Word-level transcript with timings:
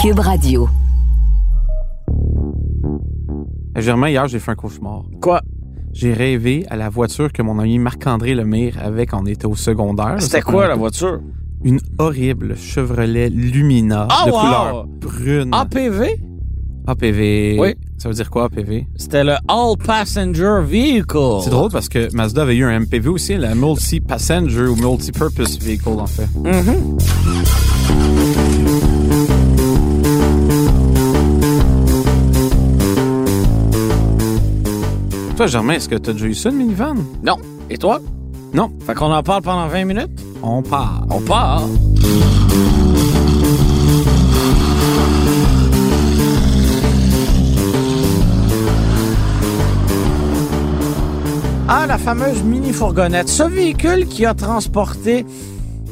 Cube 0.00 0.18
Radio. 0.20 0.68
Germain, 3.76 4.08
hier, 4.08 4.26
j'ai 4.28 4.38
fait 4.38 4.50
un 4.52 4.54
cauchemar. 4.54 5.02
Quoi? 5.20 5.40
J'ai 5.92 6.12
rêvé 6.12 6.64
à 6.70 6.76
la 6.76 6.88
voiture 6.88 7.32
que 7.32 7.42
mon 7.42 7.58
ami 7.58 7.78
Marc-André 7.78 8.34
Lemire 8.34 8.76
avait 8.82 9.06
quand 9.06 9.22
on 9.22 9.26
était 9.26 9.46
au 9.46 9.56
secondaire. 9.56 10.16
C'était 10.20 10.40
quoi 10.42 10.68
la 10.68 10.74
voiture? 10.76 11.20
Une 11.64 11.80
horrible 11.98 12.56
Chevrolet 12.56 13.28
Lumina 13.28 14.06
Ah, 14.10 14.24
de 14.26 14.30
wow! 14.30 14.38
couleur 14.40 14.86
brune. 14.86 15.50
APV? 15.52 16.16
APV. 16.86 17.56
Oui. 17.60 17.74
Ça 17.98 18.08
veut 18.08 18.14
dire 18.14 18.30
quoi, 18.30 18.44
APV? 18.44 18.86
C'était 18.96 19.24
le 19.24 19.32
All 19.48 19.76
Passenger 19.84 20.60
Vehicle. 20.64 21.40
C'est 21.44 21.50
drôle 21.50 21.70
parce 21.70 21.88
que 21.90 22.14
Mazda 22.14 22.42
avait 22.42 22.56
eu 22.56 22.64
un 22.64 22.80
MPV 22.80 23.08
aussi, 23.08 23.36
la 23.36 23.54
Multi-Passenger 23.54 24.66
ou 24.68 24.76
Multi-Purpose 24.76 25.58
Vehicle, 25.60 25.88
en 25.90 26.06
fait. 26.06 26.28
Mhm. 26.42 26.98
Toi, 35.40 35.46
Germain, 35.46 35.72
est-ce 35.72 35.88
que 35.88 35.94
t'as 35.94 36.12
déjà 36.12 36.26
eu 36.26 36.34
ça, 36.34 36.50
une 36.50 36.56
minivan? 36.56 36.96
Non. 37.22 37.38
Et 37.70 37.78
toi? 37.78 37.98
Non. 38.52 38.70
Fait 38.86 38.92
qu'on 38.92 39.10
en 39.10 39.22
parle 39.22 39.40
pendant 39.40 39.68
20 39.68 39.84
minutes? 39.86 40.10
On 40.42 40.60
part. 40.60 41.06
On 41.08 41.18
part. 41.22 41.62
Ah, 51.68 51.86
la 51.86 51.96
fameuse 51.96 52.42
mini-fourgonnette. 52.42 53.30
Ce 53.30 53.44
véhicule 53.44 54.08
qui 54.08 54.26
a 54.26 54.34
transporté 54.34 55.24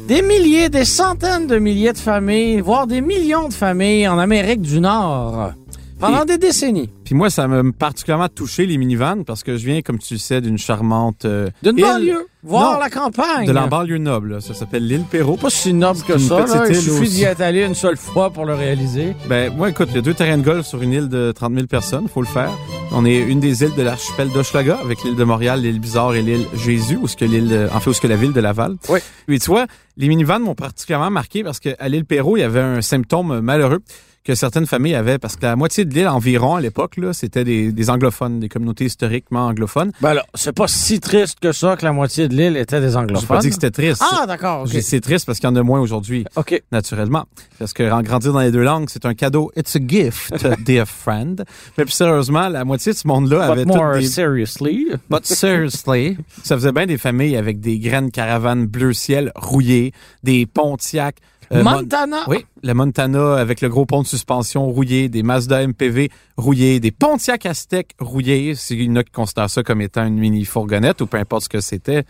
des 0.07 0.21
milliers, 0.21 0.69
des 0.69 0.85
centaines 0.85 1.47
de 1.47 1.57
milliers 1.57 1.93
de 1.93 1.97
familles, 1.97 2.61
voire 2.61 2.85
des 2.85 3.01
millions 3.01 3.47
de 3.47 3.53
familles 3.55 4.07
en 4.07 4.19
Amérique 4.19 4.61
du 4.61 4.79
Nord 4.79 5.53
pendant 5.99 6.23
Et- 6.23 6.25
des 6.25 6.37
décennies. 6.37 6.89
Puis 7.03 7.15
moi, 7.15 7.29
ça 7.29 7.47
m'a 7.47 7.61
particulièrement 7.77 8.29
touché, 8.29 8.65
les 8.65 8.77
minivans, 8.77 9.23
parce 9.25 9.43
que 9.43 9.57
je 9.57 9.65
viens, 9.65 9.81
comme 9.81 9.97
tu 9.99 10.13
le 10.15 10.19
sais, 10.19 10.41
d'une 10.41 10.57
charmante 10.57 11.25
euh, 11.25 11.49
D'une 11.63 11.75
banlieue, 11.75 12.27
voir 12.43 12.73
Non. 12.73 12.79
la 12.79 12.89
campagne. 12.89 13.47
de 13.47 13.51
la 13.51 13.67
banlieue 13.67 13.97
noble. 13.97 14.33
là. 14.33 14.41
Ça 14.41 14.53
s'appelle 14.53 14.87
l'île 14.87 15.03
Perrault. 15.09 15.37
Pas 15.37 15.49
si 15.49 15.73
noble 15.73 16.01
que 16.03 16.17
ça. 16.17 16.45
là. 16.45 16.65
Il 16.69 16.75
suffit 16.75 17.09
d'y 17.09 17.23
être 17.23 17.41
allé 17.41 17.63
une 17.65 17.73
seule 17.75 17.97
fois 17.97 18.29
pour 18.31 18.45
le 18.45 18.53
réaliser. 18.53 19.15
Ben, 19.27 19.51
moi, 19.55 19.69
écoute, 19.69 19.87
il 19.91 19.95
y 19.95 19.99
a 19.99 20.01
deux 20.01 20.13
terrains 20.13 20.37
de 20.37 20.43
golf 20.43 20.65
sur 20.65 20.81
une 20.81 20.93
île 20.93 21.09
de 21.09 21.31
30 21.31 21.53
000 21.55 21.65
personnes, 21.67 22.07
faut 22.07 22.21
le 22.21 22.27
faire. 22.27 22.51
On 22.91 23.05
est 23.05 23.17
une 23.17 23.39
des 23.39 23.63
îles 23.63 23.75
de 23.75 23.81
l'archipel 23.83 24.29
d'Hochelaga, 24.29 24.77
avec 24.83 25.03
l'île 25.03 25.15
de 25.15 25.23
Montréal, 25.23 25.61
l'île 25.61 25.79
Bizarre 25.79 26.15
et 26.15 26.21
l'île 26.21 26.45
Jésus, 26.55 26.97
où 27.01 27.07
ce 27.07 27.15
que 27.15 27.25
l'île, 27.25 27.69
en 27.73 27.79
fait, 27.79 27.89
où 27.89 27.93
ce 27.93 28.01
que 28.01 28.07
la 28.07 28.15
ville 28.15 28.33
de 28.33 28.39
Laval. 28.41 28.75
Oui. 28.89 28.99
Puis 29.27 29.39
tu 29.39 29.47
vois, 29.49 29.65
les 29.97 30.07
minivans 30.07 30.39
m'ont 30.39 30.55
particulièrement 30.55 31.09
marqué 31.11 31.43
parce 31.43 31.59
qu'à 31.59 31.87
l'île 31.89 32.05
Perrault, 32.05 32.37
il 32.37 32.41
y 32.41 32.43
avait 32.43 32.61
un 32.61 32.81
symptôme 32.81 33.41
malheureux 33.41 33.79
que 34.23 34.35
certaines 34.35 34.65
familles 34.67 34.95
avaient, 34.95 35.17
parce 35.17 35.35
que 35.37 35.43
la 35.45 35.55
moitié 35.55 35.85
de 35.85 35.93
l'île 35.93 36.07
environ 36.07 36.55
à 36.55 36.61
l'époque, 36.61 36.97
là, 36.97 37.13
c'était 37.13 37.43
des, 37.43 37.71
des 37.71 37.89
anglophones, 37.89 38.39
des 38.39 38.49
communautés 38.49 38.85
historiquement 38.85 39.47
anglophones. 39.47 39.91
Ben 40.01 40.13
là, 40.13 40.25
c'est 40.35 40.51
pas 40.53 40.67
si 40.67 40.99
triste 40.99 41.39
que 41.39 41.51
ça 41.51 41.75
que 41.77 41.85
la 41.85 41.93
moitié 41.93 42.27
de 42.27 42.35
l'île 42.35 42.57
était 42.57 42.81
des 42.81 42.91
J'ai 42.91 42.95
anglophones. 42.97 43.27
pas 43.27 43.39
dit 43.39 43.47
que 43.47 43.53
c'était 43.55 43.71
triste. 43.71 44.03
Ah, 44.05 44.25
d'accord. 44.27 44.61
ok. 44.61 44.67
J'ai- 44.67 44.81
C'est 44.81 44.99
triste 45.01 45.25
parce 45.25 45.39
qu'il 45.39 45.49
y 45.49 45.51
en 45.51 45.55
a 45.55 45.63
moins 45.63 45.79
aujourd'hui. 45.79 46.25
OK. 46.35 46.61
naturellement. 46.71 47.25
Parce 47.57 47.73
que 47.73 47.89
en 47.91 48.01
grandir 48.01 48.33
dans 48.33 48.39
les 48.41 48.51
deux 48.51 48.63
langues, 48.63 48.87
c'est 48.89 49.05
un 49.05 49.13
cadeau. 49.13 49.51
It's 49.55 49.75
a 49.75 49.79
gift, 49.85 50.45
dear 50.65 50.85
friend. 50.87 51.43
Mais 51.77 51.85
plus 51.85 51.93
sérieusement, 51.93 52.49
la 52.49 52.65
moitié 52.65 52.91
de 52.93 52.97
ce 52.97 53.07
monde-là 53.07 53.43
avait 53.51 53.65
But 53.65 53.75
more 53.75 53.93
des... 53.95 54.05
seriously. 54.07 54.87
But 55.09 55.25
seriously, 55.25 56.17
ça 56.43 56.55
faisait 56.55 56.71
bien 56.71 56.85
des 56.85 56.97
familles 56.97 57.35
avec 57.37 57.59
des 57.59 57.79
graines 57.79 58.11
caravanes 58.11 58.65
bleu 58.67 58.93
ciel 58.93 59.31
rouillées, 59.35 59.91
des 60.23 60.45
Pontiac. 60.45 61.15
Euh, 61.51 61.63
Mon- 61.63 61.71
Montana? 61.81 62.17
oui, 62.27 62.45
le 62.63 62.73
Montana 62.73 63.35
avec 63.35 63.61
le 63.61 63.69
gros 63.69 63.85
pont 63.85 64.01
de 64.03 64.07
suspension 64.07 64.67
rouillé, 64.67 65.09
des 65.09 65.23
Mazda 65.23 65.65
MPV 65.67 66.09
rouillés, 66.37 66.79
des 66.79 66.91
Pontiac 66.91 67.45
Aztec 67.45 67.95
rouillés. 67.99 68.55
S'il 68.55 68.81
y 68.83 68.89
en 68.89 68.95
a 68.97 69.03
qui 69.03 69.11
considèrent 69.11 69.49
ça 69.49 69.63
comme 69.63 69.81
étant 69.81 70.05
une 70.05 70.17
mini 70.17 70.45
fourgonnette 70.45 71.01
ou 71.01 71.07
peu 71.07 71.17
importe 71.17 71.43
ce 71.45 71.49
que 71.49 71.61
c'était. 71.61 72.03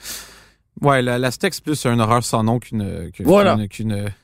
Ouais, 0.81 1.01
la, 1.01 1.17
l'Aztec, 1.19 1.53
c'est 1.53 1.63
plus 1.63 1.85
un 1.85 1.99
horreur 1.99 2.23
sans 2.23 2.41
nom 2.43 2.57
qu'une, 2.59 3.11
Voilà. 3.25 3.57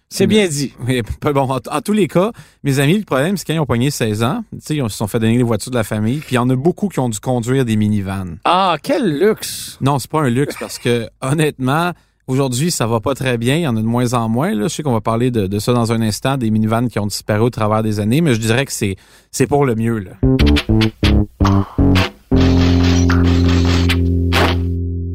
C'est 0.07 0.27
bien 0.27 0.47
dit. 0.47 0.73
oui, 0.87 1.01
bon, 1.21 1.41
en, 1.51 1.57
en 1.57 1.81
tous 1.81 1.91
les 1.91 2.07
cas, 2.07 2.31
mes 2.63 2.79
amis, 2.79 2.97
le 2.97 3.03
problème, 3.03 3.35
c'est 3.35 3.45
quand 3.45 3.53
ils 3.53 3.59
ont 3.59 3.65
pogné 3.65 3.91
16 3.91 4.23
ans, 4.23 4.43
tu 4.53 4.59
sais, 4.61 4.75
ils 4.77 4.89
se 4.89 4.95
sont 4.95 5.07
fait 5.07 5.19
donner 5.19 5.35
les 5.35 5.43
voitures 5.43 5.71
de 5.71 5.75
la 5.75 5.83
famille, 5.83 6.19
puis 6.19 6.33
il 6.33 6.35
y 6.35 6.37
en 6.37 6.49
a 6.49 6.55
beaucoup 6.55 6.87
qui 6.87 6.99
ont 6.99 7.09
dû 7.09 7.19
conduire 7.19 7.65
des 7.65 7.75
minivans. 7.75 8.37
Ah, 8.45 8.77
quel 8.81 9.19
luxe. 9.19 9.77
Non, 9.81 9.99
c'est 9.99 10.09
pas 10.09 10.21
un 10.21 10.29
luxe 10.29 10.55
parce 10.57 10.79
que, 10.79 11.09
honnêtement, 11.21 11.91
aujourd'hui, 12.27 12.71
ça 12.71 12.87
va 12.87 12.99
pas 12.99 13.13
très 13.13 13.37
bien. 13.37 13.55
Il 13.55 13.61
y 13.61 13.67
en 13.67 13.75
a 13.75 13.81
de 13.81 13.85
moins 13.85 14.13
en 14.13 14.29
moins. 14.29 14.53
Là. 14.53 14.67
Je 14.67 14.75
sais 14.75 14.83
qu'on 14.83 14.93
va 14.93 15.01
parler 15.01 15.31
de, 15.31 15.47
de 15.47 15.59
ça 15.59 15.73
dans 15.73 15.91
un 15.91 16.01
instant, 16.01 16.37
des 16.37 16.49
minivans 16.51 16.87
qui 16.87 16.99
ont 16.99 17.07
disparu 17.07 17.41
au 17.41 17.49
travers 17.49 17.83
des 17.83 17.99
années, 17.99 18.21
mais 18.21 18.33
je 18.33 18.39
dirais 18.39 18.65
que 18.65 18.71
c'est, 18.71 18.95
c'est 19.31 19.47
pour 19.47 19.65
le 19.65 19.75
mieux. 19.75 19.99
Là. 19.99 20.11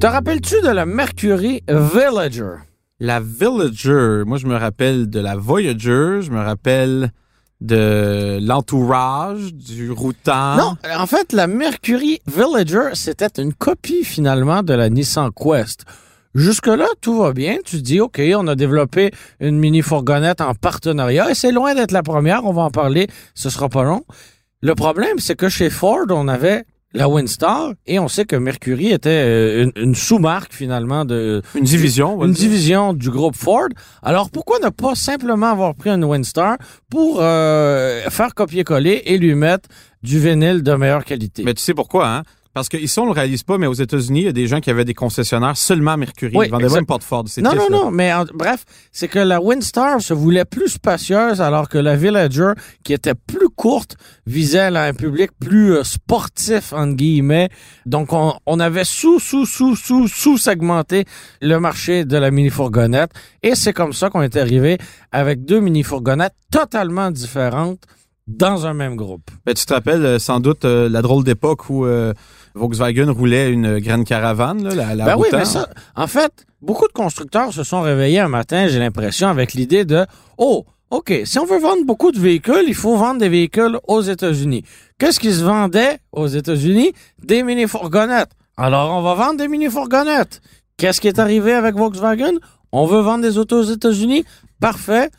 Te 0.01 0.07
rappelles-tu 0.07 0.63
de 0.63 0.71
la 0.71 0.87
Mercury 0.87 1.63
Villager? 1.69 2.55
La 3.01 3.21
Villager, 3.21 4.25
moi, 4.27 4.39
je 4.39 4.47
me 4.47 4.57
rappelle 4.57 5.09
de 5.09 5.21
la 5.21 5.37
Voyager, 5.37 6.21
je 6.23 6.31
me 6.31 6.41
rappelle 6.41 7.13
de 7.61 8.39
l'entourage, 8.43 9.53
du 9.53 9.91
routant. 9.91 10.57
Non, 10.57 10.77
en 10.99 11.07
fait, 11.07 11.33
la 11.33 11.47
Mercury 11.47 12.21
Villager, 12.27 12.95
c'était 12.95 13.43
une 13.43 13.53
copie 13.53 14.05
finalement 14.05 14.63
de 14.63 14.73
la 14.73 14.89
Nissan 14.89 15.31
Quest. 15.33 15.85
Jusque-là, 16.35 16.87
tout 17.01 17.19
va 17.19 17.33
bien. 17.33 17.57
Tu 17.65 17.77
te 17.79 17.83
dis, 17.83 18.01
OK, 18.01 18.21
on 18.37 18.47
a 18.47 18.55
développé 18.55 19.11
une 19.41 19.59
mini-fourgonnette 19.59 20.41
en 20.41 20.55
partenariat 20.55 21.31
et 21.31 21.35
c'est 21.35 21.53
loin 21.53 21.75
d'être 21.75 21.93
la 21.93 22.03
première. 22.03 22.45
On 22.45 22.53
va 22.53 22.63
en 22.63 22.71
parler. 22.71 23.09
Ce 23.35 23.51
sera 23.51 23.69
pas 23.69 23.83
long. 23.83 24.05
Le 24.63 24.75
problème, 24.75 25.19
c'est 25.19 25.37
que 25.37 25.49
chez 25.49 25.71
Ford, 25.71 26.05
on 26.11 26.29
avait 26.29 26.65
la 26.93 27.09
Windstar 27.09 27.73
et 27.87 27.99
on 27.99 28.09
sait 28.09 28.25
que 28.25 28.35
Mercury 28.37 28.89
était 28.91 29.09
euh, 29.11 29.63
une, 29.65 29.73
une 29.77 29.95
sous-marque 29.95 30.53
finalement 30.53 31.05
de 31.05 31.41
Une 31.55 31.63
division, 31.63 32.25
une 32.25 32.33
dire. 32.33 32.49
division 32.49 32.93
du 32.95 33.11
groupe 33.11 33.37
Ford. 33.37 33.69
Alors 34.03 34.29
pourquoi 34.29 34.59
ne 34.59 34.71
pas 34.71 34.97
simplement 34.97 35.47
avoir 35.53 35.75
pris 35.77 35.91
une 35.91 36.05
Windstar 36.05 36.57
pour 36.91 37.19
euh, 37.21 38.03
faire 38.11 38.35
copier-coller 38.35 39.03
et 39.07 39.19
lui 39.19 39.37
mettre 39.37 39.69
du 40.03 40.19
vinyle 40.19 40.63
de 40.65 40.75
meilleure 40.75 41.05
qualité? 41.05 41.45
Mais 41.45 41.55
tu 41.55 41.63
sais 41.63 41.75
pourquoi, 41.75 42.09
hein? 42.09 42.23
Parce 42.53 42.69
qu'ici, 42.69 42.99
on 42.99 43.07
le 43.07 43.13
réalise 43.13 43.45
pas, 43.45 43.59
mais 43.59 43.69
aux 43.69 43.73
États-Unis, 43.75 44.21
il 44.23 44.25
y 44.25 44.29
a 44.29 44.33
des 44.33 44.49
gens 44.49 44.59
qui 44.61 44.71
avaient 44.71 44.85
des 44.85 44.93
concessionnaires 44.95 45.57
seulement 45.57 45.97
Mercury. 45.97 46.33
Oui, 46.37 46.47
Ils 46.47 46.51
vendaient 46.51 46.65
exact. 46.65 46.79
même 46.79 46.87
pas 46.87 46.99
de 46.99 47.05
Ford. 47.05 47.25
Non, 47.39 47.55
non, 47.55 47.67
non, 47.71 47.91
mais 47.93 48.13
en- 48.13 48.25
bref, 48.35 48.65
c'est 48.91 49.07
que 49.07 49.21
la 49.21 49.41
Windstar 49.41 50.01
se 50.01 50.15
voulait 50.15 50.45
plus 50.45 50.69
spacieuse 50.69 51.41
alors 51.41 51.69
que 51.69 51.79
la 51.79 51.95
Villager, 51.95 52.53
qui 52.83 52.93
était 52.93 53.15
plus 53.15 53.49
courte, 53.55 53.97
visait 54.27 54.69
là, 54.71 54.85
un 54.87 54.95
public 54.95 55.31
plus 55.39 55.75
euh, 55.77 55.85
sportif, 55.85 56.73
entre 56.73 56.95
guillemets. 56.97 57.51
Donc, 57.87 58.13
on, 58.13 58.35
on 58.47 58.59
avait 58.59 58.85
sous, 58.85 59.21
sous, 59.21 59.47
sous, 59.47 59.77
sous, 59.77 60.09
sous-segmenté 60.09 61.05
le 61.41 61.57
marché 61.59 62.05
de 62.05 62.17
la 62.17 62.33
mini-fourgonnette. 62.33 63.13
Et 63.45 63.55
c'est 63.55 63.73
comme 63.73 63.93
ça 63.93 64.11
qu'on 64.11 64.23
est 64.23 64.37
arrivé 64.37 64.79
avec 65.13 65.45
deux 65.45 65.61
mini-fourgonnettes 65.61 66.35
totalement 66.51 67.13
différentes 67.13 67.81
dans 68.37 68.67
un 68.67 68.75
même 68.75 68.97
groupe. 68.97 69.31
Ben, 69.45 69.55
tu 69.55 69.67
te 69.67 69.75
rappelles 69.75 70.05
euh, 70.05 70.19
sans 70.19 70.41
doute 70.41 70.65
euh, 70.65 70.89
la 70.89 71.03
drôle 71.03 71.25
d'époque 71.25 71.69
où 71.69 71.85
euh, 71.85 72.15
Volkswagen 72.55 73.11
roulait 73.13 73.51
une 73.51 73.79
grande 73.79 74.05
caravane, 74.05 74.63
là, 74.63 74.75
la, 74.75 74.95
la 74.95 75.05
Ben 75.05 75.17
oui, 75.17 75.29
mais 75.33 75.45
ça, 75.45 75.69
en 75.97 76.07
fait, 76.07 76.47
beaucoup 76.63 76.87
de 76.87 76.93
constructeurs 76.93 77.53
se 77.53 77.65
sont 77.65 77.83
réveillés 77.83 78.21
un 78.21 78.29
matin, 78.29 78.69
j'ai 78.69 78.79
l'impression, 78.79 79.29
avec 79.29 79.53
l'idée 79.55 79.85
de, 79.85 80.07
oh, 80.39 80.65
OK, 80.91 81.13
si 81.25 81.39
on 81.39 81.45
veut 81.45 81.61
vendre 81.61 81.85
beaucoup 81.85 82.11
de 82.11 82.19
véhicules, 82.19 82.65
il 82.67 82.75
faut 82.75 82.97
vendre 82.97 83.21
des 83.21 83.29
véhicules 83.29 83.79
aux 83.87 84.01
États-Unis. 84.01 84.65
Qu'est-ce 84.99 85.21
qui 85.21 85.33
se 85.33 85.45
vendait 85.45 85.99
aux 86.13 86.27
États-Unis? 86.27 86.93
Des 87.23 87.43
mini-fourgonnettes. 87.43 88.31
Alors, 88.57 88.93
on 88.93 89.03
va 89.03 89.15
vendre 89.15 89.37
des 89.37 89.47
mini-fourgonnettes. 89.47 90.41
Qu'est-ce 90.77 91.01
qui 91.01 91.09
est 91.09 91.19
arrivé 91.19 91.53
avec 91.53 91.77
Volkswagen? 91.77 92.35
On 92.73 92.87
veut 92.87 93.01
vendre 93.01 93.23
des 93.23 93.39
autos 93.39 93.61
aux 93.61 93.71
États-Unis? 93.71 94.25
Parfait. 94.61 95.11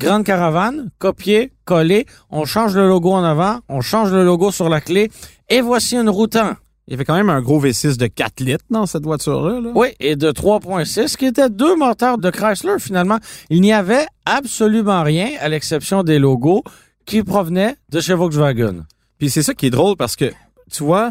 Grande 0.00 0.24
caravane, 0.24 0.90
copier, 0.98 1.52
coller, 1.66 2.06
on 2.30 2.46
change 2.46 2.74
le 2.74 2.88
logo 2.88 3.12
en 3.12 3.22
avant, 3.22 3.60
on 3.68 3.82
change 3.82 4.10
le 4.10 4.24
logo 4.24 4.50
sur 4.50 4.70
la 4.70 4.80
clé, 4.80 5.10
et 5.50 5.60
voici 5.60 5.94
une 5.94 6.08
routant. 6.08 6.54
Il 6.88 6.92
y 6.92 6.94
avait 6.94 7.04
quand 7.04 7.14
même 7.14 7.28
un 7.28 7.42
gros 7.42 7.62
V6 7.62 7.98
de 7.98 8.06
4 8.06 8.40
litres 8.40 8.64
dans 8.70 8.86
cette 8.86 9.04
voiture-là. 9.04 9.60
là. 9.60 9.72
Oui, 9.74 9.88
et 10.00 10.16
de 10.16 10.32
3.6, 10.32 11.18
qui 11.18 11.26
étaient 11.26 11.50
deux 11.50 11.76
moteurs 11.76 12.16
de 12.16 12.30
Chrysler, 12.30 12.78
finalement. 12.78 13.18
Il 13.50 13.60
n'y 13.60 13.74
avait 13.74 14.06
absolument 14.24 15.02
rien, 15.02 15.32
à 15.38 15.50
l'exception 15.50 16.02
des 16.02 16.18
logos, 16.18 16.64
qui 17.04 17.22
provenaient 17.22 17.76
de 17.90 18.00
chez 18.00 18.14
Volkswagen. 18.14 18.86
Puis 19.18 19.28
c'est 19.28 19.42
ça 19.42 19.52
qui 19.52 19.66
est 19.66 19.70
drôle 19.70 19.96
parce 19.96 20.16
que, 20.16 20.32
tu 20.72 20.82
vois, 20.82 21.10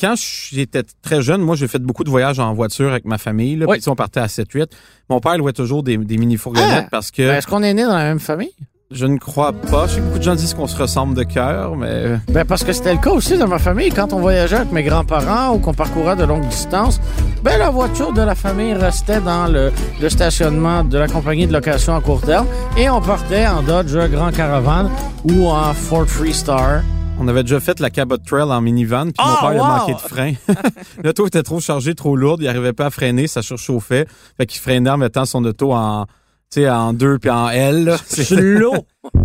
quand 0.00 0.14
j'étais 0.16 0.82
très 1.02 1.22
jeune, 1.22 1.40
moi, 1.42 1.56
j'ai 1.56 1.68
fait 1.68 1.78
beaucoup 1.80 2.04
de 2.04 2.10
voyages 2.10 2.38
en 2.38 2.52
voiture 2.54 2.90
avec 2.90 3.04
ma 3.04 3.18
famille. 3.18 3.56
Là, 3.56 3.66
Oui. 3.68 3.78
Puis, 3.78 3.88
on 3.88 3.96
partait 3.96 4.20
à 4.20 4.26
7-8. 4.26 4.66
Mon 5.08 5.20
père 5.20 5.36
louait 5.38 5.52
toujours 5.52 5.82
des, 5.82 5.96
des 5.98 6.16
mini-fourgonnettes 6.16 6.84
Ah! 6.86 6.88
parce 6.90 7.10
que... 7.10 7.22
Ben, 7.22 7.34
Est-ce 7.36 7.46
qu'on 7.46 7.62
est 7.62 7.74
né 7.74 7.82
dans 7.84 7.96
la 7.96 8.04
même 8.04 8.20
famille? 8.20 8.52
Je 8.92 9.06
ne 9.06 9.18
crois 9.18 9.52
pas. 9.52 9.86
Je 9.86 9.92
sais 9.94 10.00
que 10.00 10.04
beaucoup 10.06 10.18
de 10.18 10.24
gens 10.24 10.34
disent 10.34 10.52
qu'on 10.52 10.66
se 10.66 10.76
ressemble 10.76 11.14
de 11.14 11.22
cœur, 11.22 11.76
mais... 11.76 12.18
Ben 12.26 12.44
parce 12.44 12.64
que 12.64 12.72
c'était 12.72 12.92
le 12.92 12.98
cas 12.98 13.10
aussi 13.12 13.38
dans 13.38 13.46
ma 13.46 13.60
famille. 13.60 13.90
Quand 13.90 14.12
on 14.12 14.18
voyageait 14.18 14.56
avec 14.56 14.72
mes 14.72 14.82
grands-parents 14.82 15.54
ou 15.54 15.58
qu'on 15.60 15.74
parcourait 15.74 16.16
de 16.16 16.24
longues 16.24 16.48
distances, 16.48 17.00
ben 17.44 17.56
la 17.56 17.70
voiture 17.70 18.12
de 18.12 18.20
la 18.22 18.34
famille 18.34 18.72
restait 18.72 19.20
dans 19.20 19.46
le, 19.46 19.70
le 20.02 20.08
stationnement 20.08 20.82
de 20.82 20.98
la 20.98 21.06
compagnie 21.06 21.46
de 21.46 21.52
location 21.52 21.94
à 21.94 22.00
court 22.00 22.20
terme 22.22 22.46
et 22.76 22.90
on 22.90 23.00
partait 23.00 23.46
en 23.46 23.62
Dodge 23.62 23.96
Grand 24.10 24.32
Caravan 24.32 24.90
ou 25.22 25.46
en 25.48 25.72
Ford 25.72 26.06
Freestar. 26.06 26.82
On 27.22 27.28
avait 27.28 27.42
déjà 27.42 27.60
fait 27.60 27.80
la 27.80 27.90
Cabot 27.90 28.16
Trail 28.16 28.44
en 28.50 28.62
minivan, 28.62 29.04
puis 29.12 29.14
mon 29.18 29.24
Ah, 29.24 29.38
père 29.42 29.52
il 29.52 29.58
a 29.58 29.62
manqué 29.62 29.92
de 29.92 29.98
frein. 29.98 30.32
L'auto 31.04 31.26
était 31.26 31.42
trop 31.42 31.60
chargée, 31.60 31.94
trop 31.94 32.16
lourde, 32.16 32.40
il 32.40 32.48
arrivait 32.48 32.72
pas 32.72 32.86
à 32.86 32.90
freiner, 32.90 33.26
ça 33.26 33.42
surchauffait. 33.42 34.06
Fait 34.38 34.46
qu'il 34.46 34.58
freinait 34.60 34.88
en 34.88 34.96
mettant 34.96 35.26
son 35.26 35.44
auto 35.44 35.72
en, 35.74 36.06
en 36.56 36.92
deux 36.94 37.18
puis 37.18 37.30
en 37.30 37.50
L. 37.50 37.94
C'est- 38.06 38.24
Slow. 38.34 38.72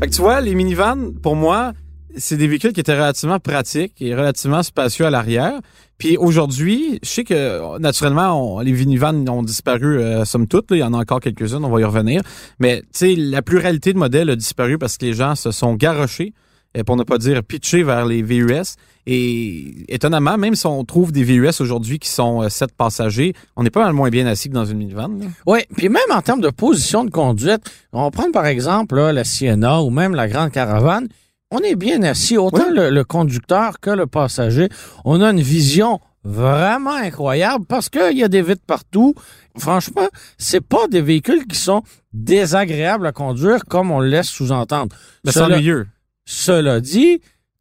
Fait 0.00 0.08
que 0.08 0.14
tu 0.14 0.20
vois, 0.20 0.40
les 0.40 0.54
minivans, 0.54 1.12
pour 1.22 1.36
moi, 1.36 1.72
c'est 2.16 2.36
des 2.36 2.46
véhicules 2.46 2.72
qui 2.72 2.80
étaient 2.80 2.94
relativement 2.94 3.38
pratiques 3.38 3.94
et 4.00 4.14
relativement 4.14 4.62
spacieux 4.62 5.06
à 5.06 5.10
l'arrière. 5.10 5.54
Puis 5.98 6.16
aujourd'hui, 6.16 6.98
je 7.02 7.08
sais 7.08 7.24
que 7.24 7.78
naturellement, 7.78 8.60
les 8.60 8.72
minivans 8.72 9.14
ont 9.28 9.42
disparu, 9.42 9.98
euh, 9.98 10.24
somme 10.24 10.46
toute. 10.46 10.66
Il 10.70 10.78
y 10.78 10.82
en 10.82 10.92
a 10.92 10.98
encore 10.98 11.20
quelques-unes, 11.20 11.64
on 11.64 11.70
va 11.70 11.80
y 11.80 11.84
revenir. 11.84 12.22
Mais 12.58 12.80
tu 12.80 12.86
sais, 12.92 13.14
la 13.16 13.42
pluralité 13.42 13.92
de 13.92 13.98
modèles 13.98 14.30
a 14.30 14.36
disparu 14.36 14.78
parce 14.78 14.98
que 14.98 15.06
les 15.06 15.14
gens 15.14 15.34
se 15.34 15.50
sont 15.52 15.74
garochés, 15.74 16.34
euh, 16.76 16.84
pour 16.84 16.96
ne 16.96 17.02
pas 17.02 17.16
dire 17.16 17.42
pitchés 17.42 17.82
vers 17.82 18.04
les 18.04 18.22
VUS. 18.22 18.76
Et 19.06 19.84
étonnamment, 19.88 20.36
même 20.36 20.54
si 20.54 20.66
on 20.66 20.84
trouve 20.84 21.12
des 21.12 21.22
VUS 21.22 21.60
aujourd'hui 21.60 21.98
qui 21.98 22.10
sont 22.10 22.42
euh, 22.42 22.48
7 22.50 22.72
passagers, 22.76 23.32
on 23.56 23.62
n'est 23.62 23.70
pas 23.70 23.84
mal 23.84 23.94
moins 23.94 24.10
bien 24.10 24.26
assis 24.26 24.50
que 24.50 24.54
dans 24.54 24.66
une 24.66 24.78
minivan. 24.78 25.10
Oui, 25.46 25.60
puis 25.76 25.88
même 25.88 26.02
en 26.10 26.20
termes 26.20 26.42
de 26.42 26.50
position 26.50 27.04
de 27.04 27.10
conduite, 27.10 27.62
on 27.92 28.02
va 28.02 28.10
prendre 28.10 28.32
par 28.32 28.46
exemple 28.46 28.96
la 28.96 29.24
Sienna 29.24 29.80
ou 29.80 29.90
même 29.90 30.14
la 30.14 30.28
Grande 30.28 30.50
Caravane, 30.50 31.08
on 31.50 31.58
est 31.60 31.76
bien 31.76 32.02
assis, 32.02 32.36
autant 32.38 32.64
Oui. 32.68 32.74
le, 32.74 32.90
le 32.90 33.04
conducteur 33.04 33.80
que 33.80 33.90
le 33.90 34.06
passager. 34.06 34.68
On 35.04 35.20
a 35.22 35.30
une 35.30 35.40
vision 35.40 36.00
vraiment 36.24 36.94
incroyable 36.96 37.64
parce 37.66 37.88
qu'il 37.88 38.18
y 38.18 38.24
a 38.24 38.28
des 38.28 38.42
vitres 38.42 38.64
partout. 38.66 39.14
Franchement, 39.58 40.08
c'est 40.38 40.60
pas 40.60 40.88
des 40.88 41.00
véhicules 41.00 41.46
qui 41.46 41.56
sont 41.56 41.82
désagréables 42.12 43.06
à 43.06 43.12
conduire 43.12 43.64
comme 43.64 43.90
on 43.90 44.00
le 44.00 44.08
laisse 44.08 44.26
sous-entendre. 44.28 44.94
Mais 45.24 45.32
c'est 45.32 45.40
ennuyeux. 45.42 45.86
Cela 46.24 46.80
dit, 46.80 47.20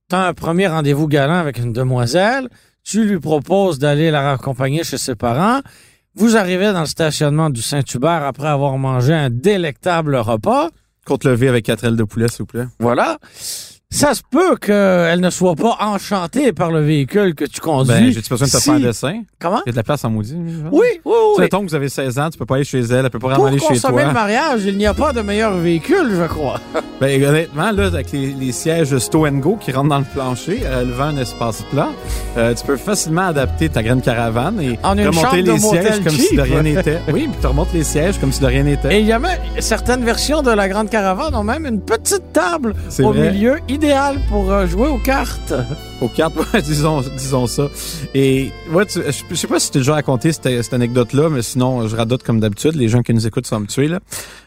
tu 0.09 0.15
as 0.15 0.25
un 0.27 0.33
premier 0.33 0.67
rendez-vous 0.67 1.07
galant 1.07 1.35
avec 1.38 1.59
une 1.59 1.71
demoiselle, 1.73 2.49
tu 2.83 3.05
lui 3.05 3.19
proposes 3.19 3.77
d'aller 3.77 4.09
la 4.09 4.21
raccompagner 4.21 4.83
chez 4.83 4.97
ses 4.97 5.15
parents, 5.15 5.61
vous 6.15 6.35
arrivez 6.38 6.71
dans 6.73 6.81
le 6.81 6.85
stationnement 6.88 7.49
du 7.51 7.61
Saint-Hubert 7.61 8.23
après 8.23 8.47
avoir 8.47 8.77
mangé 8.79 9.13
un 9.13 9.29
délectable 9.29 10.15
repas, 10.15 10.69
Côte 11.05 11.23
levée 11.23 11.47
avec 11.49 11.65
quatre 11.65 11.83
ailes 11.83 11.95
de 11.97 12.03
poulet, 12.03 12.27
s'il 12.29 12.39
vous 12.39 12.45
plaît. 12.47 12.65
voilà. 12.79 13.19
Ça 13.91 14.13
se 14.13 14.21
peut 14.29 14.57
qu'elle 14.57 15.21
ne 15.21 15.29
soit 15.29 15.55
pas 15.55 15.77
enchantée 15.79 16.51
par 16.51 16.69
le 16.71 16.81
véhicule 16.81 17.33
que 17.33 17.45
tu 17.45 17.61
conduis. 17.61 17.93
Ben, 17.93 18.11
j'ai-tu 18.11 18.29
besoin 18.29 18.47
de 18.47 18.51
te 18.51 18.57
Si- 18.57 18.63
faire 18.63 18.73
un 18.73 18.79
dessin? 18.79 19.21
Comment? 19.39 19.61
Il 19.65 19.67
y 19.67 19.69
a 19.69 19.71
de 19.71 19.77
la 19.77 19.83
place 19.83 20.03
en 20.03 20.09
maudit. 20.09 20.35
minivan? 20.35 20.69
Oui, 20.73 20.79
oui, 20.81 20.89
Tu 21.05 21.09
sais, 21.11 21.15
oui. 21.37 21.41
mettons 21.41 21.59
que 21.63 21.69
vous 21.69 21.75
avez 21.75 21.87
16 21.87 22.19
ans, 22.19 22.29
tu 22.29 22.37
peux 22.37 22.45
pas 22.45 22.55
aller 22.55 22.65
chez 22.65 22.79
elle, 22.81 23.05
elle 23.05 23.09
peut 23.09 23.19
pas 23.19 23.27
vraiment 23.27 23.37
Pour 23.43 23.47
aller 23.47 23.59
chez 23.59 23.67
consommer 23.67 24.01
toi. 24.01 24.07
le 24.07 24.13
mariage, 24.13 24.61
il 24.65 24.77
n'y 24.77 24.85
a 24.85 24.93
pas 24.93 25.13
de 25.13 25.21
meilleur 25.21 25.55
véhicule, 25.55 26.11
je 26.19 26.27
crois. 26.27 26.59
Ben, 27.01 27.21
honnêtement, 27.25 27.71
là, 27.71 27.87
avec 27.87 28.13
les, 28.13 28.27
les 28.27 28.53
sièges 28.53 28.97
Stow 28.99 29.27
Go 29.29 29.57
qui 29.59 29.73
rentrent 29.73 29.89
dans 29.89 29.99
le 29.99 30.05
plancher, 30.05 30.61
euh, 30.63 30.85
levant 30.85 31.07
un 31.07 31.17
espace 31.17 31.61
plat, 31.63 31.89
euh, 32.38 32.53
tu 32.53 32.65
peux 32.65 32.77
facilement 32.77 33.27
adapter 33.27 33.67
ta 33.67 33.83
grande 33.83 34.01
caravane 34.01 34.61
et 34.61 34.79
En 34.81 34.91
remonter 34.91 35.41
les 35.41 35.59
sièges 35.59 35.99
comme 36.01 36.13
si 36.13 36.38
de 36.38 36.41
rien 36.41 36.61
n'était. 36.63 36.99
Oui, 37.11 37.27
puis 37.29 37.38
tu 37.41 37.47
remontes 37.47 37.73
les 37.73 37.83
sièges 37.83 38.17
comme 38.17 38.31
si 38.31 38.39
de 38.39 38.45
rien 38.45 38.63
n'était. 38.63 38.95
Et 38.95 39.01
il 39.01 39.05
y 39.07 39.11
a 39.11 39.19
même 39.19 39.38
certaines 39.59 40.05
versions 40.05 40.41
de 40.41 40.51
la 40.51 40.69
Grande 40.69 40.89
Caravane 40.89 41.35
ont 41.35 41.43
même 41.43 41.65
une 41.65 41.81
petite 41.81 42.31
table 42.31 42.73
au 42.99 43.11
vrai. 43.11 43.31
milieu, 43.31 43.57
idéal 43.75 44.19
pour 44.30 44.51
euh, 44.51 44.66
jouer 44.68 44.88
aux 44.88 44.98
cartes. 44.98 45.54
Aux 46.01 46.10
cartes, 46.10 46.36
ouais, 46.54 46.62
disons, 46.62 47.01
disons 47.01 47.48
ça. 47.48 47.69
Et 48.13 48.51
ouais, 48.72 48.86
tu- 48.86 49.00
je, 49.06 49.24
je 49.30 49.36
sais 49.36 49.48
pas 49.48 49.60
si 49.60 49.68
tu 49.68 49.74
t'es 49.74 49.80
déjà 49.80 49.94
raconté 49.94 50.33
cette, 50.33 50.62
cette 50.63 50.74
anecdote-là, 50.74 51.30
mais 51.30 51.42
sinon, 51.42 51.88
je 51.88 51.95
radote 51.95 52.22
comme 52.24 52.42
d'habitude. 52.42 52.75
Les 52.75 52.89
gens 52.89 53.01
qui 53.01 53.13
nous 53.13 53.25
écoutent 53.25 53.48
sont 53.48 53.56
habitués. 53.56 53.88
Là. 53.88 54.00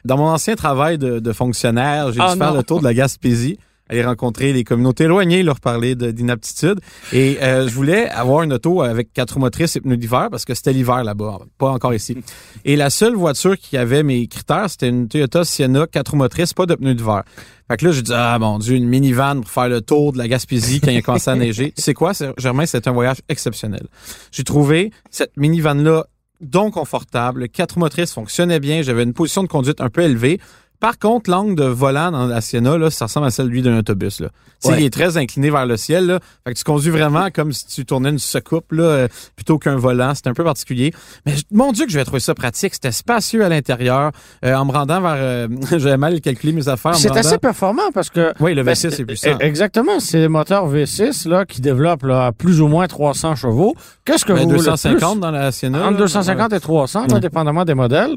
Dans 0.04 0.18
mon 0.18 0.26
ancien 0.28 0.56
travail 0.56 0.98
de, 0.98 1.20
de 1.20 1.32
fonctionnaire, 1.32 2.08
j'ai 2.08 2.18
dû 2.20 2.26
Ah, 2.26 2.36
faire 2.36 2.50
non. 2.50 2.56
le 2.58 2.62
tour 2.62 2.80
de 2.80 2.84
la 2.84 2.92
Gaspésie, 2.92 3.58
aller 3.88 4.04
rencontrer 4.04 4.52
les 4.52 4.64
communautés 4.64 5.04
éloignées, 5.04 5.42
leur 5.42 5.60
parler 5.60 5.94
de- 5.94 6.10
d'inaptitude. 6.10 6.80
Et 7.12 7.38
euh, 7.42 7.68
je 7.68 7.74
voulais 7.74 8.08
avoir 8.08 8.42
une 8.42 8.52
auto 8.52 8.82
avec 8.82 9.12
quatre 9.12 9.34
roues 9.34 9.40
motrices 9.40 9.76
et 9.76 9.80
pneus 9.80 9.96
d'hiver 9.96 10.28
parce 10.30 10.44
que 10.44 10.54
c'était 10.54 10.72
l'hiver 10.72 11.04
là-bas, 11.04 11.38
pas 11.58 11.70
encore 11.70 11.94
ici. 11.94 12.16
Et 12.64 12.76
la 12.76 12.90
seule 12.90 13.14
voiture 13.14 13.56
qui 13.58 13.76
avait 13.76 14.02
mes 14.02 14.26
critères, 14.26 14.68
c'était 14.70 14.88
une 14.88 15.08
Toyota 15.08 15.44
Sienna 15.44 15.86
quatre 15.86 16.10
roues 16.10 16.16
motrices, 16.18 16.52
pas 16.54 16.66
de 16.66 16.74
pneus 16.74 16.94
d'hiver. 16.94 17.22
Fait 17.70 17.76
que 17.76 17.84
là, 17.84 17.92
j'ai 17.92 18.02
dit, 18.02 18.12
ah 18.14 18.38
mon 18.38 18.58
Dieu, 18.58 18.76
une 18.76 18.88
minivan 18.88 19.42
pour 19.42 19.50
faire 19.50 19.68
le 19.68 19.80
tour 19.82 20.12
de 20.12 20.18
la 20.18 20.26
Gaspésie 20.26 20.80
quand 20.80 20.90
il 20.90 20.96
a 20.98 21.02
commencé 21.02 21.30
à 21.30 21.34
neiger. 21.36 21.72
Tu 21.76 21.82
sais 21.82 21.92
quoi, 21.92 22.12
Germain, 22.38 22.64
c'est 22.64 22.88
un 22.88 22.92
voyage 22.92 23.18
exceptionnel. 23.28 23.86
J'ai 24.32 24.42
trouvé 24.44 24.90
cette 25.10 25.36
minivan-là 25.36 26.06
donc 26.40 26.74
confortable. 26.74 27.48
Quatre 27.48 27.78
motrices 27.78 28.12
fonctionnaient 28.12 28.60
bien. 28.60 28.80
J'avais 28.82 29.02
une 29.02 29.12
position 29.12 29.42
de 29.42 29.48
conduite 29.48 29.80
un 29.80 29.90
peu 29.90 30.02
élevée. 30.02 30.40
Par 30.80 30.98
contre, 30.98 31.28
l'angle 31.30 31.56
de 31.56 31.64
volant 31.64 32.12
dans 32.12 32.26
la 32.26 32.40
Sienna, 32.40 32.78
là, 32.78 32.88
ça 32.90 33.06
ressemble 33.06 33.26
à 33.26 33.30
celle 33.30 33.46
lui 33.48 33.62
d'un 33.62 33.78
autobus. 33.78 34.20
Là. 34.20 34.28
Ouais. 34.64 34.80
Il 34.80 34.84
est 34.86 34.90
très 34.92 35.16
incliné 35.16 35.50
vers 35.50 35.66
le 35.66 35.76
ciel. 35.76 36.06
Là. 36.06 36.20
Fait 36.46 36.52
que 36.52 36.58
tu 36.58 36.64
conduis 36.64 36.90
vraiment 36.90 37.28
comme 37.34 37.52
si 37.52 37.66
tu 37.66 37.84
tournais 37.84 38.10
une 38.10 38.18
secoupe 38.20 38.70
là, 38.72 38.82
euh, 38.84 39.08
plutôt 39.34 39.58
qu'un 39.58 39.76
volant. 39.76 40.12
C'est 40.14 40.28
un 40.28 40.34
peu 40.34 40.44
particulier. 40.44 40.92
Mais 41.26 41.34
mon 41.52 41.72
Dieu 41.72 41.84
que 41.86 41.90
je 41.92 41.98
vais 41.98 42.04
trouver 42.04 42.20
ça 42.20 42.34
pratique. 42.34 42.74
C'était 42.74 42.92
spacieux 42.92 43.44
à 43.44 43.48
l'intérieur. 43.48 44.12
Euh, 44.44 44.54
en 44.54 44.64
me 44.66 44.72
rendant 44.72 45.00
vers... 45.00 45.14
euh, 45.16 45.48
J'avais 45.78 45.96
mal 45.96 46.20
calculé 46.20 46.52
mes 46.52 46.68
affaires. 46.68 46.94
C'est 46.94 47.08
rendant- 47.08 47.20
assez 47.20 47.38
performant 47.38 47.90
parce 47.92 48.10
que 48.10 48.32
Oui, 48.40 48.54
le 48.54 48.62
Ben, 48.62 48.72
V6 48.74 48.90
c'est 48.90 49.04
puissant. 49.04 49.36
Eh, 49.40 49.44
Exactement, 49.44 49.98
c'est 50.00 50.20
des 50.20 50.28
moteurs 50.28 50.68
V6 50.72 51.28
là, 51.28 51.44
qui 51.44 51.60
développent 51.60 52.04
là, 52.04 52.30
plus 52.32 52.60
ou 52.60 52.68
moins 52.68 52.86
300 52.86 53.34
chevaux. 53.36 53.74
Qu'est-ce 54.04 54.24
que 54.24 54.32
Ben, 54.32 54.40
vous 54.44 54.48
voulez 54.50 54.58
de 54.60 54.64
250 54.64 55.12
plus? 55.14 55.20
dans 55.20 55.30
la 55.32 55.50
Sienna. 55.52 55.80
Entre 55.86 55.92
là. 55.92 55.98
250 55.98 56.52
et 56.52 56.60
300, 56.60 57.06
là, 57.08 57.14
Ouais. 57.14 57.20
dépendamment 57.20 57.64
des 57.64 57.74
modèles. 57.74 58.16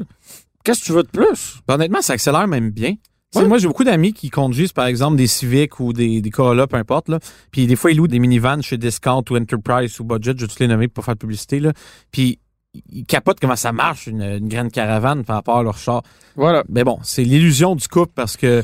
Qu'est-ce 0.64 0.80
que 0.80 0.86
tu 0.86 0.92
veux 0.92 1.02
de 1.02 1.08
plus? 1.08 1.60
Ben, 1.66 1.74
honnêtement, 1.74 2.02
ça 2.02 2.14
accélère 2.14 2.46
même 2.48 2.70
bien. 2.70 2.94
Ouais. 3.34 3.46
Moi, 3.46 3.58
j'ai 3.58 3.66
beaucoup 3.66 3.84
d'amis 3.84 4.12
qui 4.12 4.28
conduisent, 4.30 4.72
par 4.72 4.86
exemple, 4.86 5.16
des 5.16 5.26
Civic 5.26 5.80
ou 5.80 5.92
des, 5.92 6.20
des 6.20 6.30
Corolla, 6.30 6.66
peu 6.66 6.76
importe. 6.76 7.08
Là. 7.08 7.18
Puis 7.50 7.66
des 7.66 7.76
fois, 7.76 7.90
ils 7.90 7.96
louent 7.96 8.08
des 8.08 8.18
minivans 8.18 8.60
chez 8.62 8.76
Discount 8.76 9.24
ou 9.30 9.36
Enterprise 9.36 9.98
ou 10.00 10.04
Budget, 10.04 10.34
je 10.36 10.42
vais 10.42 10.52
tous 10.52 10.58
les 10.60 10.68
nommer 10.68 10.88
pour 10.88 11.04
faire 11.04 11.14
de 11.14 11.20
publicité. 11.20 11.58
Là. 11.58 11.72
Puis 12.10 12.38
ils 12.90 13.04
capotent 13.04 13.40
comment 13.40 13.56
ça 13.56 13.72
marche, 13.72 14.06
une, 14.06 14.22
une 14.22 14.48
grande 14.48 14.70
caravane 14.70 15.24
par 15.24 15.36
rapport 15.36 15.58
à 15.58 15.62
leur 15.62 15.78
char. 15.78 16.02
Voilà. 16.36 16.62
Mais 16.68 16.84
bon, 16.84 16.98
c'est 17.02 17.24
l'illusion 17.24 17.74
du 17.74 17.88
couple 17.88 18.12
parce 18.14 18.36
que... 18.36 18.62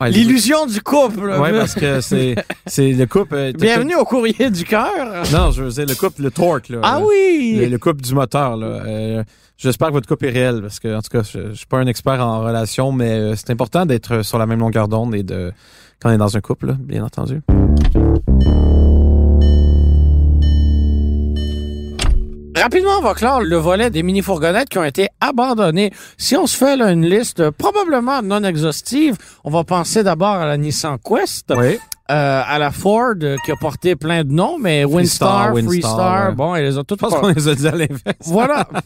Ouais, 0.00 0.10
L'illusion 0.10 0.66
du 0.66 0.80
couple. 0.80 1.28
Ouais, 1.40 1.50
parce 1.52 1.74
que 1.74 2.00
c'est 2.00 2.36
c'est 2.66 2.92
le 2.92 3.06
couple... 3.06 3.34
euh, 3.34 3.52
Bienvenue 3.52 3.96
au 3.96 4.04
courrier 4.04 4.48
du 4.50 4.64
cœur. 4.64 5.24
Non, 5.32 5.50
je 5.50 5.64
veux 5.64 5.70
dire, 5.70 5.86
le 5.86 5.94
couple, 5.96 6.22
le 6.22 6.30
torque. 6.30 6.68
Là, 6.68 6.78
Ah 6.84 7.00
oui! 7.00 7.56
le, 7.60 7.66
le 7.66 7.78
couple 7.78 8.02
du 8.02 8.14
moteur. 8.14 8.56
Là. 8.56 8.66
Euh, 8.66 9.24
J'espère 9.56 9.88
que 9.88 9.94
votre 9.94 10.06
couple 10.06 10.26
est 10.26 10.30
réel 10.30 10.60
parce 10.62 10.78
que, 10.78 10.96
en 10.96 11.02
tout 11.02 11.08
cas, 11.10 11.22
je, 11.24 11.48
je 11.50 11.54
suis 11.54 11.66
pas 11.66 11.78
un 11.78 11.86
expert 11.88 12.20
en 12.20 12.42
relation, 12.44 12.92
mais 12.92 13.10
euh, 13.10 13.34
c'est 13.34 13.50
important 13.50 13.86
d'être 13.86 14.22
sur 14.24 14.38
la 14.38 14.46
même 14.46 14.60
longueur 14.60 14.86
d'onde 14.86 15.16
et 15.16 15.24
de 15.24 15.52
quand 16.00 16.10
on 16.10 16.12
est 16.12 16.18
dans 16.18 16.36
un 16.36 16.40
couple, 16.40 16.66
là, 16.68 16.76
bien 16.78 17.02
entendu. 17.04 17.40
Rapidement, 22.62 22.98
on 22.98 23.02
va 23.02 23.14
clore 23.14 23.40
le 23.40 23.56
volet 23.56 23.90
des 23.90 24.02
mini-fourgonnettes 24.02 24.68
qui 24.68 24.78
ont 24.78 24.84
été 24.84 25.08
abandonnées. 25.20 25.92
Si 26.16 26.36
on 26.36 26.46
se 26.46 26.56
fait 26.56 26.76
là, 26.76 26.90
une 26.90 27.06
liste 27.06 27.50
probablement 27.50 28.22
non 28.22 28.42
exhaustive, 28.44 29.16
on 29.44 29.50
va 29.50 29.64
penser 29.64 30.02
d'abord 30.02 30.34
à 30.36 30.46
la 30.46 30.56
Nissan 30.56 30.96
Quest, 31.02 31.52
Oui. 31.56 31.78
euh, 32.10 32.42
à 32.46 32.58
la 32.58 32.70
Ford 32.70 33.14
euh, 33.22 33.36
qui 33.44 33.52
a 33.52 33.56
porté 33.56 33.96
plein 33.96 34.24
de 34.24 34.32
noms, 34.32 34.58
mais 34.58 34.84
Windstar, 34.84 35.52
Freestar, 35.52 36.32
bon, 36.34 36.54
elle 36.54 36.64
les 36.64 36.78
a 36.78 36.84
toutes 36.84 37.00
Je 37.00 37.06
pense 37.06 37.14
qu'on 37.20 37.28
les 37.28 37.48
a 37.48 37.54
dit 37.54 37.68
à 37.68 37.72
l'inverse. 37.72 38.16
Voilà. 38.24 38.66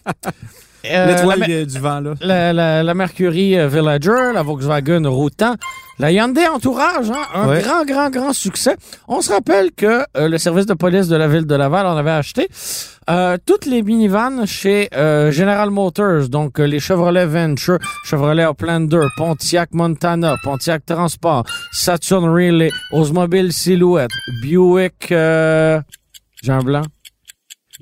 Euh, 0.84 1.06
L'étoile 1.06 1.38
la, 1.40 1.64
du- 1.64 1.78
vent, 1.78 2.00
là. 2.00 2.14
la, 2.20 2.52
la- 2.52 2.82
la 2.82 2.94
Mercury 2.94 3.58
euh, 3.58 3.68
Villager, 3.68 4.32
la 4.34 4.42
Volkswagen 4.42 5.06
Routan, 5.06 5.54
la 5.98 6.10
Hyundai 6.10 6.48
Entourage, 6.48 7.10
hein, 7.10 7.22
un 7.34 7.48
Ouais. 7.48 7.62
grand, 7.62 7.84
grand, 7.84 8.10
grand 8.10 8.32
succès. 8.32 8.76
On 9.06 9.20
se 9.20 9.32
rappelle 9.32 9.70
que 9.72 10.04
euh, 10.16 10.28
le 10.28 10.38
service 10.38 10.66
de 10.66 10.74
police 10.74 11.06
de 11.08 11.16
la 11.16 11.28
ville 11.28 11.46
de 11.46 11.54
Laval 11.54 11.86
en 11.86 11.96
avait 11.96 12.10
acheté 12.10 12.48
euh, 13.10 13.36
toutes 13.46 13.66
les 13.66 13.82
minivans 13.82 14.44
chez 14.46 14.88
euh, 14.94 15.30
General 15.30 15.70
Motors, 15.70 16.28
donc 16.28 16.58
euh, 16.58 16.64
les 16.64 16.80
Chevrolet 16.80 17.26
Venture, 17.26 17.78
Chevrolet 18.04 18.44
Outlander, 18.46 19.06
Pontiac 19.16 19.70
Montana, 19.72 20.36
Pontiac 20.42 20.84
Transport, 20.86 21.44
Saturn 21.72 22.24
Relay, 22.28 22.70
Oldsmobile 22.92 23.52
Silhouette, 23.52 24.10
Buick... 24.42 25.12
Euh, 25.12 25.80
un 26.48 26.58
blanc. 26.58 26.82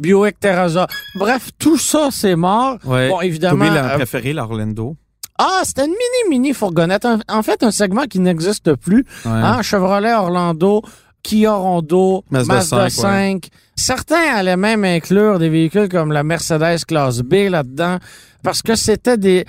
Buick 0.01 0.41
Terraza. 0.41 0.87
Bref, 1.15 1.51
tout 1.59 1.79
ça, 1.79 2.09
c'est 2.11 2.37
mort. 2.37 2.79
Ouais. 2.85 3.09
Bon, 3.09 3.21
évidemment... 3.21 3.67
oublié 3.67 3.75
la 3.75 3.93
euh, 3.93 3.97
préférée, 3.97 4.33
la 4.33 4.45
Orlando. 4.45 4.97
ah, 5.39 5.61
c'était 5.65 5.85
une 5.85 5.93
mini, 5.93 6.39
mini 6.39 6.53
fourgonnette. 6.55 7.05
En, 7.05 7.19
en 7.29 7.43
fait, 7.43 7.63
un 7.63 7.71
segment 7.71 8.07
qui 8.07 8.19
n'existe 8.19 8.75
plus. 8.75 9.05
Ouais. 9.25 9.31
Hein, 9.33 9.63
Chevrolet 9.63 10.13
Orlando 10.13 10.83
Kia 11.23 11.53
Rondo, 11.53 12.25
Mazda 12.31 12.55
Mazda, 12.55 12.89
5, 12.89 12.91
5. 12.91 13.49
Certains 13.77 14.35
allaient 14.35 14.57
même 14.57 14.85
inclure 14.85 15.39
des 15.39 15.49
véhicules 15.49 15.89
comme 15.89 16.13
la 16.13 16.23
Mercedes 16.23 16.85
classe 16.87 17.21
B 17.21 17.49
là-dedans 17.51 17.99
parce 18.43 18.63
que 18.63 18.75
c'était 18.75 19.19
des 19.19 19.45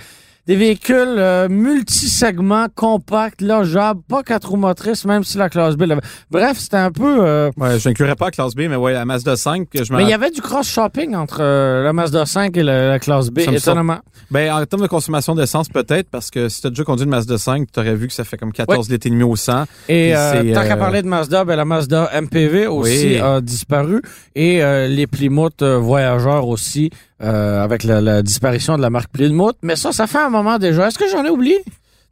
des 0.46 0.56
véhicules 0.56 0.96
euh, 1.18 1.48
multisegments, 1.48 2.66
compacts, 2.74 3.40
logeables, 3.40 4.00
pas 4.08 4.22
quatre 4.22 4.50
roues 4.50 4.56
motrices, 4.56 5.04
même 5.04 5.22
si 5.24 5.38
la 5.38 5.48
classe 5.48 5.76
B 5.76 5.82
l'avait. 5.82 6.00
Bref, 6.30 6.58
c'était 6.58 6.76
un 6.78 6.90
peu... 6.90 7.18
euh, 7.24 7.50
Ouais, 7.56 7.78
je 7.78 7.88
n'inclurais 7.88 8.16
pas 8.16 8.26
la 8.26 8.30
classe 8.32 8.54
B, 8.54 8.62
mais 8.68 8.76
ouais, 8.76 8.92
la 8.92 9.04
Mazda 9.04 9.36
5, 9.36 9.68
que 9.70 9.84
je 9.84 9.92
mais 9.92 10.02
il 10.04 10.08
y 10.08 10.12
avait 10.12 10.30
du 10.30 10.40
cross-shopping 10.40 11.14
entre 11.14 11.38
euh, 11.40 11.82
la 11.84 11.92
Mazda 11.92 12.26
5 12.26 12.56
et 12.56 12.62
la, 12.62 12.88
la 12.88 12.98
classe 12.98 13.30
B, 13.30 13.40
Ça 13.40 13.52
étonnamment. 13.52 13.98
Ben, 14.30 14.50
en 14.52 14.64
termes 14.66 14.82
de 14.82 14.86
consommation 14.88 15.34
d'essence, 15.34 15.68
peut-être, 15.68 16.08
parce 16.10 16.30
que 16.30 16.48
si 16.48 16.60
tu 16.60 16.66
as 16.66 16.70
déjà 16.70 16.84
conduit 16.84 17.04
une 17.04 17.10
Mazda 17.10 17.38
5, 17.38 17.68
tu 17.72 17.80
aurais 17.80 17.94
vu 17.94 18.08
que 18.08 18.14
ça 18.14 18.24
fait 18.24 18.36
comme 18.36 18.52
14 18.52 18.88
litres 18.90 19.06
et 19.06 19.10
demi 19.10 19.22
au 19.24 19.36
100. 19.36 19.64
Et 19.88 20.08
Et 20.08 20.16
euh, 20.16 20.54
tant 20.54 20.62
qu'à 20.62 20.74
euh, 20.74 20.76
parler 20.76 21.02
de 21.02 21.08
Mazda, 21.08 21.44
ben, 21.44 21.56
la 21.56 21.64
Mazda 21.64 22.10
MPV 22.20 22.66
aussi 22.66 23.06
Oui. 23.12 23.18
a 23.18 23.40
disparu. 23.40 24.02
Et 24.34 24.62
euh, 24.62 24.88
les 24.88 25.06
Plymouth 25.06 25.62
voyageurs 25.62 26.48
aussi, 26.48 26.90
euh, 27.22 27.62
avec 27.62 27.84
la, 27.84 28.00
la 28.00 28.22
disparition 28.22 28.76
de 28.76 28.82
la 28.82 28.90
marque 28.90 29.10
Plymouth. 29.12 29.56
Mais 29.62 29.76
ça, 29.76 29.92
ça 29.92 30.06
fait 30.06 30.18
un 30.18 30.30
moment 30.30 30.58
déjà. 30.58 30.88
Est-ce 30.88 30.98
que 30.98 31.08
j'en 31.08 31.24
ai 31.24 31.30
oublié? 31.30 31.62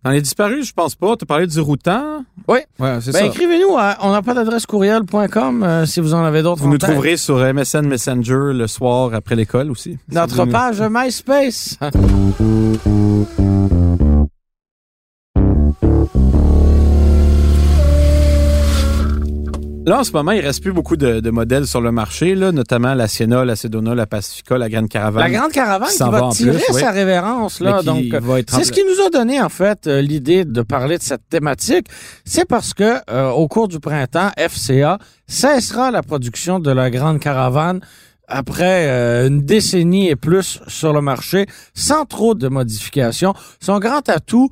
Dans 0.03 0.11
les 0.13 0.23
disparus, 0.23 0.67
je 0.67 0.73
pense 0.73 0.95
pas. 0.95 1.15
Tu 1.19 1.27
parlé 1.27 1.47
du 1.47 1.61
routant? 1.61 2.25
Oui. 2.49 2.61
Ouais, 2.79 2.97
c'est 3.03 3.13
Ben, 3.13 3.19
ça. 3.19 3.27
écrivez-nous 3.27 3.77
à 3.77 3.99
on 4.01 4.13
n'a 4.13 4.23
pas 4.23 4.33
d'adresse 4.33 4.65
courriel.com 4.65 5.63
euh, 5.63 5.85
si 5.85 6.01
vous 6.01 6.15
en 6.15 6.25
avez 6.25 6.43
d'autres. 6.43 6.63
Vous 6.63 6.71
nous 6.71 6.79
tête. 6.79 6.89
trouverez 6.91 7.19
sur 7.19 7.37
MSN 7.37 7.87
Messenger 7.87 8.53
le 8.55 8.67
soir 8.67 9.13
après 9.13 9.37
l'école 9.37 9.71
aussi. 9.71 9.99
Notre 10.11 10.47
page 10.47 10.81
MySpace. 10.81 11.77
Là, 19.91 19.99
en 19.99 20.05
ce 20.05 20.13
moment, 20.13 20.31
il 20.31 20.41
reste 20.41 20.63
plus 20.63 20.73
beaucoup 20.73 20.97
de, 20.97 21.19
de 21.19 21.31
modèles 21.31 21.67
sur 21.67 21.81
le 21.81 21.91
marché, 21.91 22.37
là, 22.37 22.53
notamment 22.53 22.95
la 22.95 23.09
Sienna, 23.09 23.45
la 23.45 23.57
Sedona, 23.57 23.93
la 23.93 24.07
Pacifica, 24.07 24.57
la 24.57 24.69
Grande 24.69 24.89
Caravane. 24.89 25.25
La 25.25 25.37
grande 25.37 25.51
caravane 25.51 25.89
Qui 25.91 25.99
va, 25.99 26.29
tirer 26.31 26.59
plus, 26.59 26.79
sa 26.79 26.93
révérence 26.93 27.59
là. 27.59 27.83
Donc, 27.83 28.05
c'est 28.47 28.63
ce 28.63 28.71
qui 28.71 28.85
nous 28.85 29.05
a 29.05 29.11
donné 29.11 29.43
en 29.43 29.49
fait 29.49 29.89
euh, 29.89 30.01
l'idée 30.01 30.45
de 30.45 30.63
parler 30.63 30.97
de 30.97 31.03
cette 31.03 31.29
thématique. 31.29 31.89
C'est 32.25 32.45
parce 32.45 32.73
que 32.73 32.99
euh, 33.11 33.31
au 33.31 33.49
cours 33.49 33.67
du 33.67 33.81
printemps, 33.81 34.31
FCA 34.39 34.99
cessera 35.27 35.91
la 35.91 36.05
production 36.05 36.61
de 36.61 36.71
la 36.71 36.89
grande 36.89 37.19
caravane 37.19 37.81
après 38.29 38.87
euh, 38.87 39.27
une 39.27 39.41
décennie 39.41 40.09
et 40.09 40.15
plus 40.15 40.61
sur 40.69 40.93
le 40.93 41.01
marché, 41.01 41.47
sans 41.75 42.05
trop 42.05 42.37
de 42.37 42.47
modifications. 42.47 43.35
Son 43.59 43.81
grand 43.81 44.09
atout, 44.09 44.51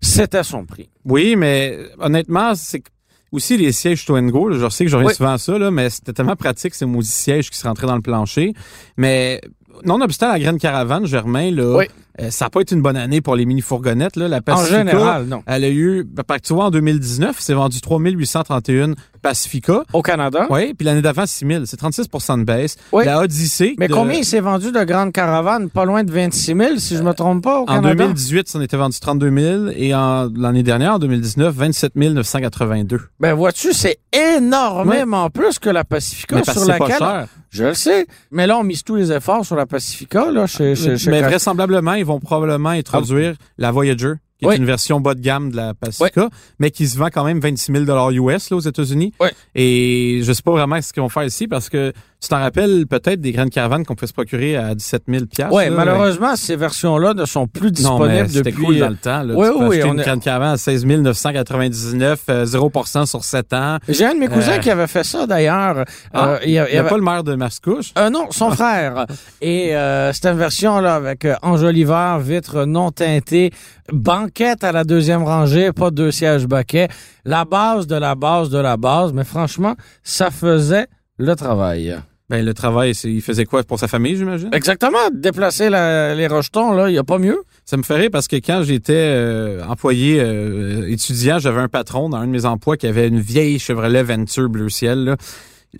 c'était 0.00 0.42
son 0.42 0.64
prix. 0.64 0.90
Oui, 1.04 1.36
mais 1.36 1.78
honnêtement, 2.00 2.56
c'est 2.56 2.80
que 2.80 2.90
aussi 3.32 3.56
les 3.56 3.72
sièges 3.72 4.04
Twingo. 4.04 4.48
Là, 4.48 4.58
je 4.58 4.68
sais 4.68 4.84
que 4.84 4.90
je 4.90 4.96
reviens 4.96 5.08
Oui. 5.10 5.14
souvent 5.14 5.32
à 5.32 5.38
ça, 5.38 5.58
là, 5.58 5.70
mais 5.70 5.90
c'était 5.90 6.12
tellement 6.12 6.36
pratique 6.36 6.74
ces 6.74 6.86
maudits 6.86 7.08
sièges 7.08 7.50
qui 7.50 7.58
se 7.58 7.66
rentraient 7.66 7.86
dans 7.86 7.96
le 7.96 8.02
plancher. 8.02 8.52
Mais 8.96 9.40
non-obstant 9.84 10.28
la 10.28 10.38
Grande 10.38 10.58
Caravane, 10.58 11.06
Germain, 11.06 11.50
là, 11.50 11.76
Oui. 11.78 11.84
euh, 12.20 12.30
ça 12.30 12.46
n'a 12.46 12.50
pas 12.50 12.60
été 12.60 12.74
une 12.74 12.82
bonne 12.82 12.96
année 12.96 13.20
pour 13.20 13.36
les 13.36 13.46
mini-fourgonnettes. 13.46 14.16
La 14.16 14.38
En 14.38 14.40
Pacifica, 14.40 14.78
général, 14.78 15.26
non. 15.26 15.42
elle 15.46 15.64
a 15.64 15.70
eu, 15.70 16.04
ben, 16.04 16.24
tu 16.42 16.52
vois, 16.54 16.66
en 16.66 16.70
2019, 16.70 17.36
c'est 17.38 17.54
vendu 17.54 17.80
3831 17.80 18.94
Pacifica. 19.20 19.82
Au 19.92 20.02
Canada. 20.02 20.46
Oui, 20.50 20.74
puis 20.74 20.84
l'année 20.84 21.02
d'avant, 21.02 21.26
6000. 21.26 21.62
C'est 21.66 21.80
36% 21.80 22.38
de 22.40 22.44
baisse. 22.44 22.76
Oui. 22.92 23.04
La 23.04 23.20
Odyssey. 23.20 23.74
Mais 23.78 23.88
de- 23.88 23.94
combien 23.94 24.18
il 24.18 24.24
s'est 24.24 24.40
vendu 24.40 24.72
de 24.72 24.84
grandes 24.84 25.12
caravanes? 25.12 25.70
Pas 25.70 25.84
loin 25.84 26.02
de 26.04 26.10
26 26.10 26.54
000, 26.56 26.76
si 26.78 26.96
je 26.96 27.02
me 27.02 27.12
trompe 27.12 27.42
pas, 27.44 27.60
au 27.60 27.62
En 27.62 27.66
Canada. 27.66 27.94
2018, 28.04 28.48
ça 28.48 28.58
en 28.58 28.62
était 28.62 28.76
vendu 28.76 28.98
32 29.00 29.30
000 29.30 29.66
et 29.76 29.94
en 29.94 30.28
l'année 30.34 30.62
dernière, 30.62 30.94
en 30.94 30.98
2019, 30.98 31.54
27 31.54 31.94
982. 31.96 33.00
Ben 33.20 33.34
vois-tu, 33.34 33.72
c'est 33.72 33.98
énormément 34.12 35.30
plus 35.30 35.58
que 35.58 35.70
la 35.70 35.84
Pacifica 35.84 36.36
Mais 36.36 36.44
sur 36.44 36.66
pas 36.66 36.78
laquelle 36.78 36.98
cher. 36.98 37.26
je 37.50 37.64
le 37.64 37.74
sais, 37.74 38.06
mais 38.30 38.46
là 38.46 38.58
on 38.58 38.64
mise 38.64 38.82
tous 38.82 38.96
les 38.96 39.12
efforts 39.12 39.44
sur 39.44 39.56
la 39.56 39.66
Pacifica 39.66 40.30
là 40.30 40.46
chez 40.46 40.74
chez, 40.74 40.96
chez 40.96 41.10
Mais 41.10 41.22
vraisemblablement, 41.22 41.94
ils 41.94 42.04
vont 42.04 42.20
probablement 42.20 42.70
introduire 42.70 43.34
la 43.58 43.70
Voyager, 43.70 44.14
qui 44.40 44.52
est 44.52 44.56
une 44.56 44.64
version 44.64 45.00
bas 45.00 45.14
de 45.14 45.20
gamme 45.20 45.50
de 45.50 45.56
la 45.56 45.74
Pacifica, 45.74 46.28
mais 46.58 46.70
qui 46.70 46.88
se 46.88 46.98
vend 46.98 47.08
quand 47.12 47.24
même 47.24 47.40
26 47.40 47.72
000 47.86 48.10
US 48.12 48.50
là, 48.50 48.56
aux 48.56 48.60
États-Unis. 48.60 49.12
Oui. 49.20 49.28
Et 49.54 50.20
je 50.24 50.32
sais 50.32 50.42
pas 50.42 50.52
vraiment 50.52 50.80
ce 50.80 50.92
qu'ils 50.92 51.02
vont 51.02 51.08
faire 51.08 51.24
ici 51.24 51.46
parce 51.46 51.68
que 51.68 51.92
tu 52.22 52.28
t'en 52.28 52.38
rappelles 52.40 52.86
peut-être 52.86 53.20
des 53.20 53.32
grandes 53.32 53.50
caravanes 53.50 53.84
qu'on 53.84 53.94
peut 53.94 54.06
se 54.06 54.12
procurer 54.12 54.56
à 54.56 54.74
17 54.74 55.04
000 55.08 55.24
Ouais, 55.50 55.70
là, 55.70 55.76
malheureusement 55.76 56.36
ces 56.36 56.54
versions 56.56 56.98
là 56.98 57.14
ne 57.14 57.24
sont 57.24 57.46
plus 57.46 57.70
Non, 57.82 57.98
mais 57.98 58.24
disponibles 58.24 58.28
c'était 58.28 58.50
depuis 58.50 58.64
cool 58.64 58.78
dans 58.78 58.86
euh, 58.86 58.90
le 58.90 58.96
temps. 58.96 59.22
Là. 59.22 59.34
oui, 59.34 59.46
tu 59.46 59.58
peux 59.58 59.64
oui, 59.66 59.76
acheter 59.78 59.88
une 59.88 60.00
est- 60.00 60.04
grande 60.04 60.20
caravane 60.22 60.52
à 60.52 60.56
16 60.58 60.84
999, 60.86 62.20
euh, 62.28 62.44
0% 62.44 63.06
sur 63.06 63.24
7 63.24 63.52
ans. 63.54 63.78
J'ai 63.88 64.04
un 64.04 64.14
de 64.14 64.18
mes 64.18 64.28
cousins 64.28 64.52
Euh. 64.56 64.58
qui 64.58 64.70
avait 64.70 64.86
fait 64.86 65.04
ça 65.04 65.26
d'ailleurs. 65.26 65.84
Ah, 66.12 66.28
Euh, 66.28 66.38
il 66.44 66.58
a- 66.58 66.68
n'y 66.70 66.76
a 66.76 66.80
avait- 66.80 66.88
pas 66.88 66.96
le 66.96 67.02
maire 67.02 67.24
de 67.24 67.34
Mascouche? 67.34 67.92
Non, 68.12 68.26
son 68.30 68.50
frère. 68.50 69.06
Et 69.40 69.74
c'était 70.12 70.28
une 70.30 70.38
version 70.38 70.80
là 70.80 70.96
avec 70.96 71.26
enjoliveur, 71.42 72.18
vitres 72.20 72.64
non 72.66 72.90
teintées, 72.90 73.50
banquette 73.92 74.62
à 74.64 74.72
la 74.72 74.84
deuxième 74.84 75.22
rangée, 75.22 75.72
pas 75.72 75.90
deux 75.90 76.10
sièges 76.10 76.46
baquets, 76.46 76.88
la 77.24 77.44
base 77.44 77.86
de 77.86 77.96
la 77.96 78.14
base 78.14 78.50
de 78.50 78.58
la 78.58 78.76
base. 78.76 79.12
Mais 79.12 79.24
franchement, 79.24 79.74
ça 80.02 80.30
faisait 80.30 80.86
le 81.18 81.34
travail. 81.34 81.96
Ben, 82.30 82.44
le 82.46 82.54
travail, 82.54 82.94
c'est, 82.94 83.10
il 83.12 83.20
faisait 83.22 83.44
quoi 83.44 83.64
pour 83.64 83.78
sa 83.80 83.88
famille, 83.88 84.16
j'imagine? 84.16 84.50
Exactement. 84.52 84.98
Déplacer 85.12 85.68
la- 85.68 86.14
les 86.14 86.28
rejetons, 86.28 86.72
là, 86.72 86.88
il 86.88 86.92
n'y 86.92 86.98
a 86.98 87.02
pas 87.04 87.18
mieux. 87.18 87.42
Ça 87.64 87.76
me 87.76 87.82
rire 87.94 88.08
parce 88.12 88.28
que 88.28 88.36
quand 88.36 88.62
j'étais 88.62 88.92
euh, 88.96 89.62
employé 89.64 90.20
euh, 90.20 90.88
étudiant, 90.88 91.40
j'avais 91.40 91.60
un 91.60 91.68
patron 91.68 92.08
dans 92.08 92.18
un 92.18 92.26
de 92.28 92.32
mes 92.32 92.44
emplois 92.44 92.76
qui 92.76 92.86
avait 92.86 93.08
une 93.08 93.18
vieille 93.20 93.58
Chevrolet 93.58 94.04
Venture 94.04 94.48
bleu 94.48 94.68
ciel. 94.68 95.04
Là. 95.04 95.16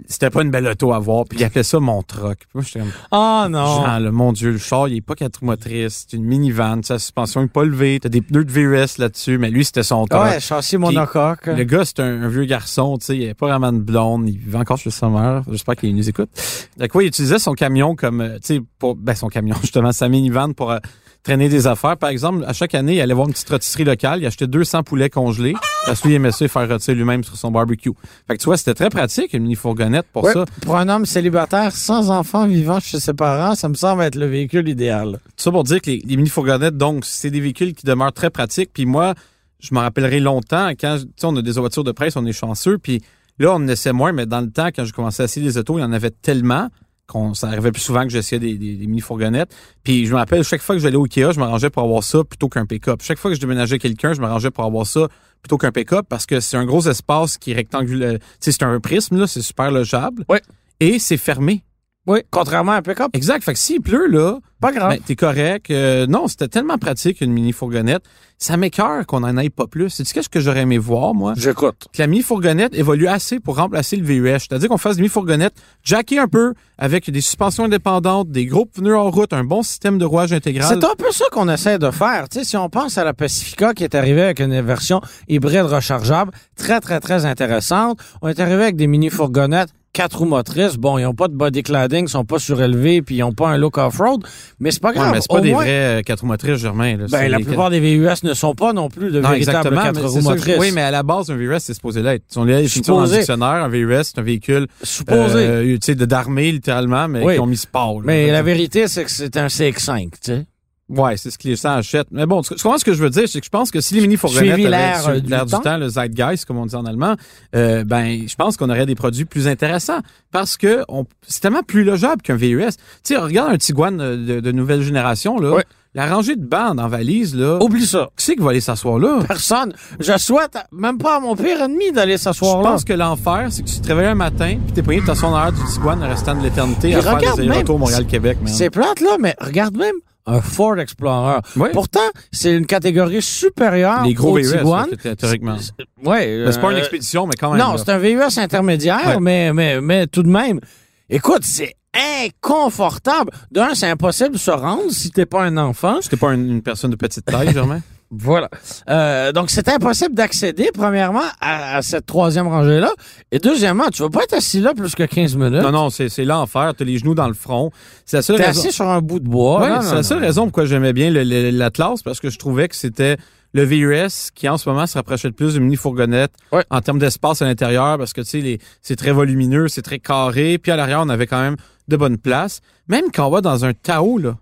C'était 0.06 0.30
pas 0.30 0.42
une 0.42 0.50
belle 0.50 0.66
auto 0.66 0.92
à 0.92 0.98
voir. 0.98 1.24
Puis 1.28 1.38
il 1.38 1.44
appelait 1.44 1.62
ça 1.62 1.80
mon 1.80 2.02
truck. 2.02 2.38
Puis 2.38 2.48
moi, 2.54 2.64
j'étais 2.64 2.80
comme, 2.80 2.92
Ah 3.10 3.48
non. 3.50 3.84
Jean, 3.84 3.98
là, 3.98 4.10
mon 4.12 4.32
Dieu, 4.32 4.52
le 4.52 4.58
char, 4.58 4.88
il 4.88 4.96
est 4.96 5.00
pas 5.00 5.14
quatre 5.14 5.42
motrices. 5.42 6.06
C'est 6.08 6.16
une 6.16 6.24
minivan. 6.24 6.80
Sa 6.82 6.98
suspension 6.98 7.42
est 7.42 7.48
pas 7.48 7.64
levée. 7.64 7.98
T'as 8.00 8.08
des 8.08 8.20
pneus 8.20 8.44
de 8.44 8.52
VRS 8.52 8.98
là-dessus. 8.98 9.38
Mais 9.38 9.50
lui, 9.50 9.64
c'était 9.64 9.82
son 9.82 10.06
truck. 10.06 10.22
Ouais, 10.22 10.40
châssis 10.40 10.78
monocoque. 10.78 11.46
Le 11.46 11.64
gars, 11.64 11.84
c'est 11.84 12.00
un, 12.00 12.22
un 12.22 12.28
vieux 12.28 12.44
garçon, 12.44 12.96
tu 12.98 13.06
sais, 13.06 13.16
il 13.16 13.24
avait 13.24 13.34
pas 13.34 13.48
vraiment 13.48 13.72
de 13.72 13.78
blonde, 13.78 14.28
il 14.28 14.38
vivait 14.38 14.58
encore 14.58 14.78
chez 14.78 14.90
sa 14.90 15.08
mère. 15.08 15.42
J'espère 15.50 15.76
qu'il 15.76 15.94
nous 15.94 16.08
écoute. 16.08 16.30
Donc, 16.76 16.94
ouais, 16.94 17.04
il 17.04 17.08
utilisait 17.08 17.38
son 17.38 17.54
camion 17.54 17.96
comme, 17.96 18.20
euh, 18.20 18.34
tu 18.34 18.56
sais, 18.56 18.60
pour, 18.78 18.96
ben, 18.96 19.14
son 19.14 19.28
camion, 19.28 19.56
justement, 19.60 19.92
sa 19.92 20.08
minivan 20.08 20.52
pour 20.52 20.70
euh, 20.70 20.78
traîner 21.22 21.48
des 21.48 21.66
affaires. 21.66 21.96
Par 21.96 22.10
exemple, 22.10 22.44
à 22.46 22.52
chaque 22.52 22.74
année, 22.74 22.94
il 22.96 23.00
allait 23.00 23.14
voir 23.14 23.26
une 23.26 23.32
petite 23.32 23.48
rôtisserie 23.50 23.84
locale, 23.84 24.20
il 24.20 24.26
achetait 24.26 24.46
200 24.46 24.82
poulets 24.82 25.10
congelés, 25.10 25.54
parce 25.86 26.00
que 26.00 26.08
lui, 26.08 26.14
il 26.14 26.16
aimait 26.16 26.32
ça, 26.32 26.48
faire 26.48 26.68
rôtir 26.68 26.94
lui-même 26.94 27.24
sur 27.24 27.36
son 27.36 27.50
barbecue. 27.50 27.92
Fait 28.26 28.36
que 28.36 28.40
tu 28.40 28.46
vois, 28.46 28.56
c'était 28.56 28.74
très 28.74 28.90
pratique, 28.90 29.32
une 29.34 29.42
mini-fourgonnette 29.42 30.06
pour 30.12 30.24
Ouais, 30.24 30.32
ça. 30.32 30.44
Pour 30.62 30.76
un 30.76 30.88
homme 30.88 31.06
célibataire 31.06 31.72
sans 31.72 32.10
enfant 32.10 32.46
vivant 32.46 32.80
chez 32.80 33.00
ses 33.00 33.14
parents, 33.14 33.54
ça 33.54 33.68
me 33.68 33.74
semble 33.74 34.02
être 34.02 34.16
le 34.16 34.26
véhicule 34.26 34.68
idéal. 34.68 35.20
Tout 35.24 35.44
ça 35.44 35.50
pour 35.50 35.64
dire 35.64 35.80
que 35.80 35.90
les, 35.90 36.02
les 36.04 36.16
mini-fourgonnettes, 36.16 36.76
donc, 36.76 37.04
c'est 37.04 37.30
des 37.30 37.40
véhicules 37.40 37.74
qui 37.74 37.86
demeurent 37.86 38.12
très 38.12 38.30
pratiques. 38.30 38.70
Puis 38.72 38.86
moi, 38.86 39.14
je 39.60 39.74
m'en 39.74 39.80
rappellerai 39.80 40.20
longtemps, 40.20 40.70
quand, 40.70 40.98
on 41.22 41.36
a 41.36 41.42
des 41.42 41.52
voitures 41.52 41.84
de 41.84 41.92
presse, 41.92 42.16
on 42.16 42.26
est 42.26 42.32
chanceux, 42.32 42.78
puis 42.78 43.02
là, 43.38 43.52
on 43.52 43.56
en 43.56 43.68
essaie 43.68 43.92
moins, 43.92 44.12
mais 44.12 44.26
dans 44.26 44.40
le 44.40 44.50
temps, 44.50 44.68
quand 44.74 44.84
je 44.84 44.92
commençais 44.92 45.22
à 45.22 45.24
essayer 45.26 45.46
des 45.46 45.58
autos, 45.58 45.78
il 45.78 45.82
y 45.82 45.84
en 45.84 45.92
avait 45.92 46.10
tellement 46.10 46.68
qu'on 47.10 47.34
ça 47.34 47.48
arrivait 47.48 47.72
plus 47.72 47.82
souvent 47.82 48.04
que 48.04 48.10
j'essayais 48.10 48.38
des, 48.38 48.54
des, 48.54 48.76
des 48.76 48.86
mini-fourgonnettes. 48.86 49.54
Puis 49.82 50.06
je 50.06 50.12
me 50.12 50.16
rappelle, 50.16 50.44
chaque 50.44 50.62
fois 50.62 50.76
que 50.76 50.80
j'allais 50.80 50.96
au 50.96 51.04
Ikea, 51.04 51.32
je 51.32 51.40
m'arrangeais 51.40 51.70
pour 51.70 51.82
avoir 51.82 52.02
ça 52.02 52.24
plutôt 52.24 52.48
qu'un 52.48 52.66
pick-up. 52.66 53.00
Chaque 53.02 53.18
fois 53.18 53.30
que 53.30 53.34
je 53.34 53.40
déménageais 53.40 53.78
quelqu'un, 53.78 54.12
je 54.12 54.20
m'arrangeais 54.20 54.50
pour 54.50 54.64
avoir 54.64 54.86
ça 54.86 55.08
plutôt 55.42 55.58
qu'un 55.58 55.72
pick-up 55.72 56.06
parce 56.08 56.26
que 56.26 56.40
c'est 56.40 56.56
un 56.56 56.64
gros 56.64 56.86
espace 56.88 57.36
qui 57.36 57.52
est 57.52 57.54
rectangulaire. 57.54 58.18
Tu 58.18 58.24
sais, 58.40 58.52
c'est 58.52 58.62
un 58.62 58.78
prisme, 58.80 59.18
là, 59.18 59.26
c'est 59.26 59.42
super 59.42 59.70
logeable. 59.70 60.24
Ouais. 60.28 60.42
Et 60.78 60.98
c'est 60.98 61.16
fermé. 61.16 61.62
Oui, 62.10 62.22
contrairement 62.32 62.72
à 62.72 62.76
un 62.78 62.82
pick-up, 62.82 63.10
Exact. 63.12 63.44
Fait 63.44 63.52
que 63.52 63.58
s'il 63.58 63.80
pleut, 63.80 64.08
là, 64.08 64.40
pas 64.60 64.72
grave. 64.72 64.90
ben, 64.90 64.98
t'es 65.00 65.14
correct. 65.14 65.70
Euh, 65.70 66.08
non, 66.08 66.26
c'était 66.26 66.48
tellement 66.48 66.76
pratique 66.76 67.20
une 67.20 67.30
mini 67.30 67.52
fourgonnette. 67.52 68.02
Ça 68.36 68.56
m'écœure 68.56 69.06
qu'on 69.06 69.22
en 69.22 69.36
aille 69.36 69.50
pas 69.50 69.68
plus. 69.68 69.90
C'est 69.90 70.10
qu'est-ce 70.10 70.28
que 70.28 70.40
j'aurais 70.40 70.62
aimé 70.62 70.76
voir 70.76 71.14
moi? 71.14 71.34
J'écoute. 71.36 71.86
Que 71.92 72.02
la 72.02 72.08
mini 72.08 72.22
fourgonnette 72.22 72.74
évolue 72.74 73.06
assez 73.06 73.38
pour 73.38 73.56
remplacer 73.58 73.94
le 73.94 74.04
VUS. 74.04 74.40
C'est-à-dire 74.40 74.68
qu'on 74.68 74.76
fasse 74.76 74.96
des 74.96 75.02
mini 75.02 75.08
fourgonnettes 75.08 75.54
jackées 75.84 76.18
un 76.18 76.26
peu 76.26 76.54
avec 76.78 77.08
des 77.08 77.20
suspensions 77.20 77.64
indépendantes, 77.64 78.28
des 78.30 78.46
gros 78.46 78.66
pneus 78.66 78.96
en 78.96 79.08
route, 79.08 79.32
un 79.32 79.44
bon 79.44 79.62
système 79.62 79.96
de 79.98 80.04
rouage 80.04 80.32
intégral. 80.32 80.66
C'est 80.68 80.84
un 80.84 80.96
peu 80.98 81.12
ça 81.12 81.26
qu'on 81.30 81.48
essaie 81.48 81.78
de 81.78 81.92
faire. 81.92 82.28
Tu 82.28 82.40
sais, 82.40 82.44
si 82.44 82.56
on 82.56 82.68
pense 82.68 82.98
à 82.98 83.04
la 83.04 83.14
Pacifica 83.14 83.72
qui 83.72 83.84
est 83.84 83.94
arrivée 83.94 84.22
avec 84.22 84.40
une 84.40 84.60
version 84.62 85.00
hybride 85.28 85.66
rechargeable, 85.66 86.32
très, 86.56 86.80
très, 86.80 86.98
très 86.98 87.24
intéressante. 87.24 88.00
On 88.20 88.26
est 88.28 88.40
arrivé 88.40 88.62
avec 88.64 88.76
des 88.76 88.88
mini-fourgonnettes 88.88 89.70
quatre 90.00 90.18
roues 90.18 90.24
motrices. 90.24 90.76
Bon, 90.76 90.96
ils 90.98 91.02
n'ont 91.02 91.14
pas 91.14 91.28
de 91.28 91.34
body 91.34 91.62
cladding, 91.62 92.06
ils 92.06 92.08
sont 92.08 92.24
pas 92.24 92.38
surélevés, 92.38 93.02
puis 93.02 93.16
ils 93.16 93.20
n'ont 93.20 93.32
pas 93.32 93.48
un 93.48 93.58
look 93.58 93.76
off-road. 93.76 94.22
Mais 94.58 94.70
c'est 94.70 94.80
pas 94.80 94.88
Ouais, 94.88 94.94
grave. 94.94 95.12
mais 95.12 95.20
c'est 95.20 95.28
pas 95.30 95.36
Au 95.38 95.40
des 95.40 95.50
moins- 95.52 95.62
vrais 95.64 95.70
euh, 95.98 96.02
quatre 96.02 96.20
roues 96.20 96.26
motrices, 96.28 96.56
Germain. 96.56 96.96
Là. 96.96 97.04
Ben, 97.10 97.30
la 97.30 97.38
plupart 97.38 97.68
des 97.70 97.80
VUS 97.80 98.22
ne 98.24 98.32
sont 98.34 98.54
pas 98.54 98.72
non 98.72 98.88
plus 98.88 99.10
de 99.10 99.20
Non, 99.20 99.30
véritables 99.30 99.74
quatre 99.76 100.06
roues 100.06 100.22
motrices. 100.22 100.56
Oui, 100.58 100.72
mais 100.74 100.80
à 100.82 100.90
la 100.90 101.02
base, 101.02 101.30
un 101.30 101.36
VUS, 101.36 101.58
c'est 101.58 101.74
supposé 101.74 102.02
l'être. 102.02 102.24
Si 102.28 102.38
on 102.38 102.44
lit 102.44 102.52
dans 102.86 103.02
le 103.02 103.08
dictionnaire, 103.08 103.48
un 103.48 103.68
VUS, 103.68 104.02
c'est 104.04 104.18
un 104.18 104.22
véhicule 104.22 104.66
Supposé. 104.82 105.20
euh, 105.36 105.62
tu 105.74 105.78
sais, 105.82 105.94
d'armée, 105.94 106.52
littéralement, 106.52 107.06
mais 107.08 107.22
Oui. 107.22 107.34
qui 107.34 107.40
ont 107.40 107.46
mis 107.46 107.56
sport. 107.56 108.00
là. 108.00 108.04
mais 108.06 108.30
la 108.30 108.42
vérité, 108.42 108.88
c'est 108.88 109.04
que 109.04 109.10
c'est 109.10 109.36
un 109.36 109.48
CX5, 109.48 110.10
tu 110.12 110.18
sais. 110.22 110.46
Ouais, 110.90 111.16
c'est 111.16 111.30
ce 111.30 111.38
que 111.38 111.46
les 111.48 111.56
gens 111.56 111.76
achètent. 111.76 112.08
Mais 112.10 112.26
bon, 112.26 112.42
tu 112.42 112.52
comprends 112.54 112.76
ce 112.78 112.84
que 112.84 112.92
je 112.92 113.02
veux 113.02 113.10
dire, 113.10 113.28
c'est 113.28 113.38
que 113.40 113.44
je 113.46 113.50
pense 113.50 113.70
que 113.70 113.80
si 113.80 113.94
les 113.94 114.00
mini 114.00 114.16
fourgonnettes 114.16 114.52
avaient 114.52 114.68
l'air, 114.68 115.08
euh, 115.08 115.20
du 115.20 115.30
temps. 115.62 115.76
le 115.76 115.88
zeitgeist, 115.88 116.44
comme 116.46 116.58
on 116.58 116.66
dit 116.66 116.74
en 116.74 116.84
allemand, 116.84 117.14
euh, 117.54 117.84
ben, 117.84 118.22
je 118.28 118.34
pense 118.34 118.56
qu'on 118.56 118.68
aurait 118.70 118.86
des 118.86 118.96
produits 118.96 119.24
plus 119.24 119.46
intéressants 119.48 120.00
parce 120.32 120.56
que 120.56 120.82
on- 120.88 121.06
c'est 121.26 121.40
tellement 121.40 121.62
plus 121.62 121.84
logeable 121.84 122.22
qu'un 122.22 122.34
VUS. 122.36 122.66
Tu 123.04 123.14
sais, 123.14 123.16
regarde 123.16 123.52
un 123.52 123.56
Tiguan 123.56 123.96
de, 123.96 124.40
de 124.40 124.52
nouvelle 124.52 124.82
génération, 124.82 125.38
là. 125.38 125.52
Ouais. 125.52 125.64
La 125.92 126.06
rangée 126.06 126.36
de 126.36 126.44
bandes 126.44 126.78
en 126.78 126.86
valise, 126.86 127.34
là. 127.34 127.58
Oublie 127.60 127.84
ça. 127.84 128.10
Qui 128.16 128.24
c'est 128.26 128.36
qui 128.36 128.42
va 128.42 128.50
aller 128.50 128.60
s'asseoir 128.60 129.00
là? 129.00 129.18
Personne. 129.26 129.72
Je 129.98 130.16
souhaite 130.18 130.56
même 130.70 130.98
pas 130.98 131.16
à 131.16 131.20
mon 131.20 131.34
pire 131.34 131.60
ennemi 131.62 131.90
d'aller 131.90 132.12
Je 132.12 132.18
s'asseoir 132.22 132.62
là. 132.62 132.70
pense 132.70 132.84
que 132.84 132.92
l'enfer, 132.92 133.48
c'est 133.50 133.62
que 133.64 133.68
tu 133.68 133.80
te 133.80 133.88
réveilles 133.88 134.06
un 134.06 134.14
matin, 134.14 134.56
puis 134.64 134.72
t'es 134.72 134.82
pogné 134.84 135.00
de 135.00 135.06
t'asseoir 135.06 135.32
dans 135.32 135.40
l'heure 135.42 135.52
du 135.52 135.64
Tiguan 135.72 135.98
le 136.00 136.06
restant 136.06 136.36
de 136.36 136.42
l'éternité 136.44 136.94
à 136.94 137.02
faire 137.02 137.34
des 137.36 137.48
retours 137.50 137.78
Montréal-Québec. 137.80 138.38
C'est 138.46 138.70
plate, 138.70 139.00
là, 139.00 139.16
mais 139.18 139.34
regarde 139.40 139.76
même 139.76 139.94
un 140.30 140.40
Ford 140.40 140.78
Explorer. 140.78 141.40
Pourtant, 141.72 142.00
c'est 142.32 142.54
une 142.56 142.66
catégorie 142.66 143.22
supérieure 143.22 144.04
Les 144.04 144.14
gros 144.14 144.32
au 144.38 144.40
VUS, 144.42 144.52
Tiguan. 144.58 144.86
théoriquement. 145.18 145.56
Ouais. 146.04 146.44
Mais 146.46 146.52
c'est 146.52 146.60
pas 146.60 146.68
euh, 146.68 146.70
une 146.72 146.78
expédition, 146.78 147.26
mais 147.26 147.34
quand 147.38 147.50
même. 147.52 147.58
Non, 147.60 147.76
c'est 147.76 147.90
un 147.90 147.98
VUS 147.98 148.38
intermédiaire, 148.38 149.00
Ouais. 149.06 149.20
mais, 149.20 149.52
mais, 149.52 149.80
mais 149.80 150.06
tout 150.06 150.22
de 150.22 150.28
même. 150.30 150.60
Écoute, 151.08 151.42
c'est 151.44 151.74
inconfortable. 151.94 153.32
D'un, 153.50 153.74
c'est 153.74 153.88
impossible 153.88 154.32
de 154.32 154.38
se 154.38 154.50
rendre 154.50 154.90
si 154.90 155.10
t'es 155.10 155.26
pas 155.26 155.42
un 155.42 155.56
enfant. 155.56 155.98
C'était 156.00 156.16
pas 156.16 156.32
une, 156.34 156.48
une 156.50 156.62
personne 156.62 156.90
de 156.90 156.96
petite 156.96 157.24
taille, 157.24 157.52
Germain? 157.52 157.80
Voilà. 158.10 158.48
Euh, 158.88 159.30
donc, 159.32 159.50
c'est 159.50 159.68
impossible 159.68 160.14
d'accéder, 160.14 160.70
premièrement, 160.74 161.22
à, 161.40 161.76
à 161.76 161.82
cette 161.82 162.06
troisième 162.06 162.48
rangée-là. 162.48 162.90
Et 163.30 163.38
deuxièmement, 163.38 163.88
tu 163.92 164.02
vas 164.02 164.10
pas 164.10 164.24
être 164.24 164.34
assis 164.34 164.60
là 164.60 164.74
plus 164.74 164.94
que 164.96 165.04
15 165.04 165.36
minutes. 165.36 165.62
Non, 165.62 165.70
non, 165.70 165.90
c'est 165.90 166.08
c'est 166.08 166.24
l'enfer. 166.24 166.72
T'as 166.76 166.84
les 166.84 166.98
genoux 166.98 167.14
dans 167.14 167.28
le 167.28 167.34
front. 167.34 167.70
C'est 168.04 168.16
la 168.16 168.22
seule 168.22 168.36
T'es 168.38 168.46
raison. 168.46 168.60
assis 168.60 168.72
sur 168.72 168.88
un 168.88 169.00
bout 169.00 169.20
de 169.20 169.28
bois. 169.28 169.60
Ouais, 169.62 169.68
Non, 169.70 169.80
c'est 169.80 169.90
non, 169.90 169.94
la 169.94 170.02
seule 170.02 170.18
non. 170.20 170.26
raison 170.26 170.42
pourquoi 170.46 170.64
j'aimais 170.66 170.92
bien 170.92 171.10
le- 171.10 171.22
le- 171.22 171.50
l'Atlas, 171.50 172.02
parce 172.02 172.18
que 172.18 172.30
je 172.30 172.38
trouvais 172.38 172.66
que 172.66 172.74
c'était 172.74 173.16
le 173.52 173.64
VUS 173.64 174.30
qui, 174.34 174.48
en 174.48 174.58
ce 174.58 174.68
moment, 174.68 174.86
se 174.88 174.94
rapprochait 174.98 175.28
le 175.28 175.34
plus 175.34 175.54
d'une 175.54 175.64
mini-fourgonnette 175.64 176.32
Ouais. 176.52 176.64
en 176.70 176.80
termes 176.80 176.98
d'espace 176.98 177.42
à 177.42 177.44
l'intérieur, 177.46 177.96
parce 177.96 178.12
que, 178.12 178.20
tu 178.22 178.26
sais, 178.28 178.40
les- 178.40 178.58
c'est 178.82 178.96
très 178.96 179.12
volumineux, 179.12 179.68
c'est 179.68 179.82
très 179.82 179.98
carré, 180.00 180.58
puis 180.58 180.72
à 180.72 180.76
l'arrière, 180.76 181.00
on 181.00 181.08
avait 181.08 181.26
quand 181.28 181.40
même 181.40 181.56
de 181.88 181.96
bonnes 181.96 182.18
places. 182.18 182.60
Même 182.88 183.04
quand 183.14 183.26
on 183.26 183.30
va 183.30 183.40
dans 183.40 183.64
un 183.64 183.72
Tao, 183.72 184.18
là, 184.18 184.36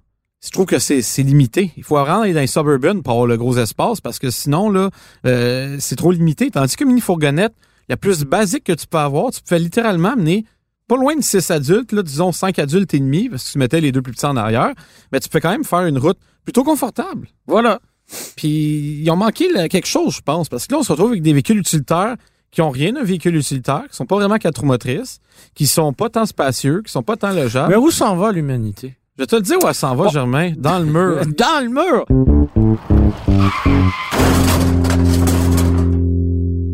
je 0.45 0.51
trouve 0.51 0.67
que 0.67 0.79
c'est 0.79 1.03
limité. 1.23 1.73
Il 1.77 1.83
faut 1.83 1.97
vraiment 1.97 2.23
aller 2.23 2.33
dans 2.33 2.41
les 2.41 2.47
suburban 2.47 3.01
pour 3.03 3.13
avoir 3.13 3.27
le 3.27 3.37
gros 3.37 3.59
espace, 3.59 4.01
parce 4.01 4.19
que 4.19 4.31
sinon, 4.31 4.71
là, 4.71 4.91
euh, 5.27 5.77
c'est 5.81 5.97
trop 5.97 6.13
limité. 6.13 6.51
Tandis 6.51 6.77
que 6.77 6.85
mini-fourgonnette, 6.85 7.55
la 7.89 7.97
plus 7.97 8.25
basique 8.25 8.65
que 8.65 8.73
tu 8.73 8.87
peux 8.87 8.99
avoir, 8.99 9.33
tu 9.33 9.41
peux 9.43 9.57
littéralement 9.57 10.11
amener 10.11 10.45
pas 10.87 10.97
loin 10.97 11.17
de 11.17 11.23
6 11.23 11.51
adultes, 11.51 11.95
disons 11.95 12.33
5 12.33 12.59
adultes 12.59 12.95
et 12.95 12.99
demi, 12.99 13.29
parce 13.29 13.45
que 13.45 13.53
tu 13.53 13.59
mettais 13.59 13.81
les 13.81 13.93
deux 13.93 14.01
plus 14.01 14.13
petits 14.13 14.27
en 14.27 14.37
arrière, 14.37 14.73
mais 15.13 15.21
tu 15.21 15.29
peux 15.29 15.41
quand 15.41 15.51
même 15.51 15.65
faire 15.65 15.85
une 15.85 15.99
route 15.99 16.19
plutôt 16.45 16.65
confortable. 16.65 17.29
Voilà. 17.47 17.81
Puis 18.37 19.01
ils 19.03 19.11
ont 19.11 19.17
manqué 19.17 19.49
quelque 19.69 19.87
chose, 19.87 20.17
je 20.17 20.23
pense, 20.23 20.49
parce 20.49 20.67
que 20.67 20.73
là, 20.73 20.79
on 20.79 20.83
se 20.83 20.93
retrouve 20.93 21.11
avec 21.11 21.23
des 21.23 21.33
véhicules 21.33 21.59
utilitaires 21.59 22.17
qui 22.51 22.63
ont 22.63 22.71
rien 22.71 22.93
d'un 22.93 23.03
véhicule 23.03 23.37
utilitaire, 23.37 23.85
qui 23.91 23.97
sont 23.97 24.07
pas 24.07 24.17
vraiment 24.17 24.39
quatre 24.39 24.65
motrices, 24.65 25.21
qui 25.55 25.67
sont 25.67 25.93
pas 25.93 26.09
tant 26.09 26.25
spacieux, 26.25 26.81
qui 26.83 26.91
sont 26.91 27.03
pas 27.03 27.17
tant 27.17 27.33
logeables. 27.33 27.69
Mais 27.69 27.77
où 27.77 27.91
s'en 27.91 28.17
va 28.17 28.33
l'humanité? 28.33 28.98
Je 29.19 29.25
vais 29.25 29.27
te 29.27 29.35
le 29.35 29.43
dire 29.43 29.57
où 29.61 29.67
elle 29.67 29.75
s'en 29.75 29.97
va. 29.97 30.07
Germain, 30.11 30.53
dans 30.57 30.79
le 30.79 30.85
mur. 30.85 31.23
Dans 31.37 31.61
le 31.61 31.69
mur! 31.71 32.05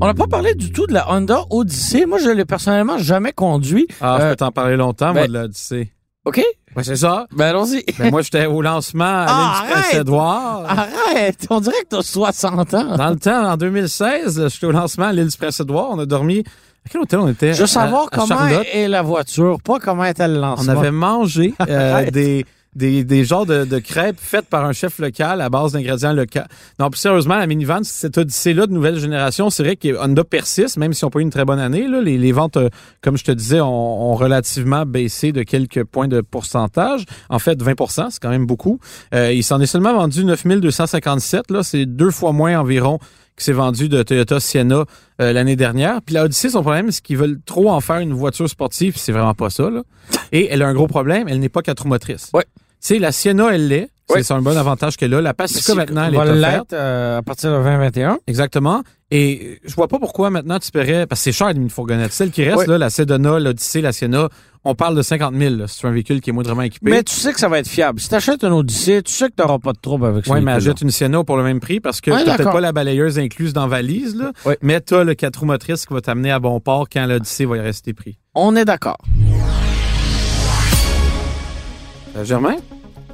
On 0.02 0.06
n'a 0.06 0.12
pas 0.12 0.26
parlé 0.26 0.54
du 0.54 0.70
tout 0.70 0.86
de 0.86 0.92
la 0.92 1.10
Honda 1.10 1.40
Odyssey. 1.48 2.04
Moi, 2.04 2.18
je 2.18 2.28
l'ai 2.28 2.44
personnellement 2.44 2.98
jamais 2.98 3.32
conduit. 3.32 3.86
Ah, 4.02 4.16
je 4.20 4.24
Euh, 4.26 4.30
peux 4.32 4.36
t'en 4.36 4.50
parler 4.50 4.76
longtemps, 4.76 5.14
moi, 5.14 5.22
ben- 5.22 5.28
de 5.28 5.32
l'Odyssée. 5.38 5.90
OK? 6.26 6.44
Ouais, 6.76 6.84
c'est 6.84 6.96
ça. 6.96 7.26
Ben, 7.34 7.46
allons-y. 7.46 7.82
Ben, 7.98 8.10
moi, 8.10 8.20
j'étais 8.20 8.44
au 8.44 8.60
lancement 8.60 9.04
à 9.04 9.26
Ah, 9.26 9.56
arrête! 9.62 9.70
Prince-Édouard. 9.72 10.64
Arrête! 10.68 11.46
On 11.48 11.60
dirait 11.60 11.80
que 11.84 11.96
t'as 11.96 12.02
60 12.02 12.74
ans. 12.74 12.96
Dans 12.98 13.08
le 13.10 13.16
temps, 13.16 13.52
en 13.52 13.56
2016, 13.56 14.38
là, 14.38 14.48
j'étais 14.48 14.66
au 14.66 14.72
lancement 14.72 15.06
à 15.06 15.12
l'île 15.14 15.28
du 15.28 15.36
Prince-Édouard. 15.38 15.88
On 15.92 15.98
a 15.98 16.04
dormi. 16.04 16.44
À 16.86 16.90
quel 16.90 17.00
hôtel 17.00 17.18
on 17.20 17.28
était? 17.28 17.54
Je 17.54 17.62
veux 17.62 17.66
savoir 17.66 18.08
à 18.12 18.16
comment 18.16 18.46
est 18.48 18.88
la 18.88 19.02
voiture, 19.02 19.58
pas 19.62 19.78
comment 19.78 20.04
est 20.04 20.18
le 20.18 20.36
On 20.36 20.40
lancement. 20.40 20.72
avait 20.78 20.90
mangé 20.90 21.54
euh, 21.68 22.10
des, 22.10 22.44
des, 22.74 23.04
des 23.04 23.24
genres 23.24 23.46
de, 23.46 23.64
de 23.64 23.78
crêpes 23.78 24.18
faites 24.20 24.46
par 24.46 24.64
un 24.66 24.72
chef 24.72 24.98
local 24.98 25.40
à 25.40 25.48
base 25.48 25.72
d'ingrédients 25.72 26.12
locaux. 26.12 26.40
Non, 26.78 26.90
plus 26.90 26.98
sérieusement, 26.98 27.36
la 27.36 27.46
minivan, 27.46 27.80
cette 27.84 28.18
odyssée-là 28.18 28.66
de 28.66 28.72
nouvelle 28.72 28.98
génération, 28.98 29.48
c'est 29.48 29.62
vrai 29.62 29.76
que 29.76 29.96
Honda 29.98 30.24
persiste, 30.24 30.76
même 30.76 30.92
si 30.92 31.04
on 31.04 31.06
n'a 31.06 31.10
pas 31.12 31.20
eu 31.20 31.22
une 31.22 31.30
très 31.30 31.44
bonne 31.46 31.58
année. 31.60 31.88
Là, 31.88 32.02
les, 32.02 32.18
les 32.18 32.32
ventes, 32.32 32.58
euh, 32.58 32.68
comme 33.00 33.16
je 33.16 33.24
te 33.24 33.32
disais, 33.32 33.60
ont, 33.62 34.10
ont 34.10 34.14
relativement 34.14 34.84
baissé 34.84 35.32
de 35.32 35.42
quelques 35.42 35.84
points 35.84 36.08
de 36.08 36.20
pourcentage. 36.20 37.04
En 37.30 37.38
fait, 37.38 37.62
20% 37.62 38.08
c'est 38.10 38.20
quand 38.20 38.28
même 38.30 38.44
beaucoup. 38.46 38.78
Euh, 39.14 39.32
il 39.32 39.42
s'en 39.42 39.58
est 39.60 39.66
seulement 39.66 39.94
vendu 39.94 40.22
9257. 40.24 41.50
Là, 41.50 41.62
c'est 41.62 41.86
deux 41.86 42.10
fois 42.10 42.32
moins 42.32 42.58
environ 42.58 42.98
que 43.36 43.42
c'est 43.42 43.52
vendu 43.52 43.88
de 43.88 44.00
Toyota 44.04 44.38
Sienna 44.38 44.84
euh, 45.20 45.32
l'année 45.32 45.56
dernière. 45.56 46.00
Puis 46.02 46.14
la 46.14 46.24
Odyssey, 46.24 46.50
son 46.50 46.62
problème, 46.62 46.90
c'est 46.90 47.02
qu'ils 47.02 47.16
veulent 47.16 47.38
trop 47.46 47.70
en 47.70 47.80
faire 47.80 47.98
une 47.98 48.12
voiture 48.12 48.48
sportive, 48.48 48.94
c'est 48.96 49.12
vraiment 49.12 49.34
pas 49.34 49.50
ça. 49.50 49.70
Là. 49.70 49.82
Et 50.32 50.48
elle 50.50 50.62
a 50.62 50.66
un 50.68 50.74
gros 50.74 50.86
problème, 50.88 51.28
elle 51.28 51.40
n'est 51.40 51.48
pas 51.48 51.62
quatre 51.62 51.82
roues 51.82 51.88
motrices. 51.88 52.30
Ouais. 52.34 52.44
Tu 52.80 52.88
sais, 52.88 52.98
la 52.98 53.12
Sienna, 53.12 53.54
elle 53.54 53.68
l'est. 53.68 53.88
Ouais. 54.10 54.22
C'est 54.22 54.34
un 54.34 54.42
bon 54.42 54.54
avantage 54.56 54.96
qu'elle 54.98 55.14
a. 55.14 55.22
La 55.22 55.32
Pacifica, 55.32 55.74
maintenant, 55.74 56.04
elle 56.04 56.14
est 56.14 56.18
offerte. 56.18 56.72
euh, 56.74 57.18
à 57.18 57.22
partir 57.22 57.50
de 57.50 57.56
2021. 57.62 58.18
Exactement. 58.26 58.82
Et 59.16 59.60
je 59.64 59.72
vois 59.76 59.86
pas 59.86 60.00
pourquoi 60.00 60.28
maintenant 60.30 60.58
tu 60.58 60.72
paierais, 60.72 61.06
parce 61.06 61.20
que 61.20 61.24
c'est 61.24 61.32
cher 61.32 61.48
une 61.50 61.70
fourgonnette. 61.70 62.12
Celle 62.12 62.32
qui 62.32 62.42
reste, 62.42 62.56
Ouais. 62.58 62.66
là, 62.66 62.78
la 62.78 62.90
Sedona, 62.90 63.38
l'Odyssey, 63.38 63.80
la 63.80 63.92
Sienna, 63.92 64.28
on 64.64 64.74
parle 64.74 64.96
de 64.96 65.02
50 65.02 65.36
000. 65.36 65.54
là, 65.54 65.68
si 65.68 65.78
tu 65.78 65.86
un 65.86 65.92
véhicule 65.92 66.20
qui 66.20 66.30
est 66.30 66.32
moindrement 66.32 66.62
équipé. 66.62 66.90
Mais 66.90 67.04
tu 67.04 67.14
sais 67.14 67.32
que 67.32 67.38
ça 67.38 67.48
va 67.48 67.60
être 67.60 67.68
fiable. 67.68 68.00
Si 68.00 68.08
t'achètes 68.08 68.42
une 68.42 68.52
Odyssey, 68.52 69.02
tu 69.02 69.12
sais 69.12 69.28
que 69.28 69.34
t'auras 69.36 69.60
pas 69.60 69.72
de 69.72 69.78
trouble 69.80 70.06
avec 70.06 70.26
ça. 70.26 70.34
Oui, 70.34 70.40
mais 70.40 70.50
achète 70.50 70.80
une 70.80 70.90
Sienna 70.90 71.22
pour 71.22 71.36
le 71.36 71.44
même 71.44 71.60
prix 71.60 71.78
parce 71.78 72.00
que 72.00 72.10
Ouais, 72.10 72.24
t'as 72.24 72.36
peut-être 72.36 72.50
pas 72.50 72.60
la 72.60 72.72
balayeuse 72.72 73.20
incluse 73.20 73.52
dans 73.52 73.62
la 73.62 73.68
valise, 73.68 74.16
là, 74.16 74.32
Ouais. 74.44 74.58
mais 74.62 74.80
t'as 74.80 75.04
le 75.04 75.14
4 75.14 75.36
roues 75.38 75.46
motrices 75.46 75.86
qui 75.86 75.94
va 75.94 76.00
t'amener 76.00 76.32
à 76.32 76.40
bon 76.40 76.58
port 76.58 76.88
quand 76.92 77.06
l'Odyssey 77.06 77.44
va 77.44 77.56
y 77.58 77.60
rester 77.60 77.92
pris. 77.94 78.18
On 78.34 78.56
est 78.56 78.64
d'accord. 78.64 78.98
Euh, 82.16 82.24
Germain, 82.24 82.56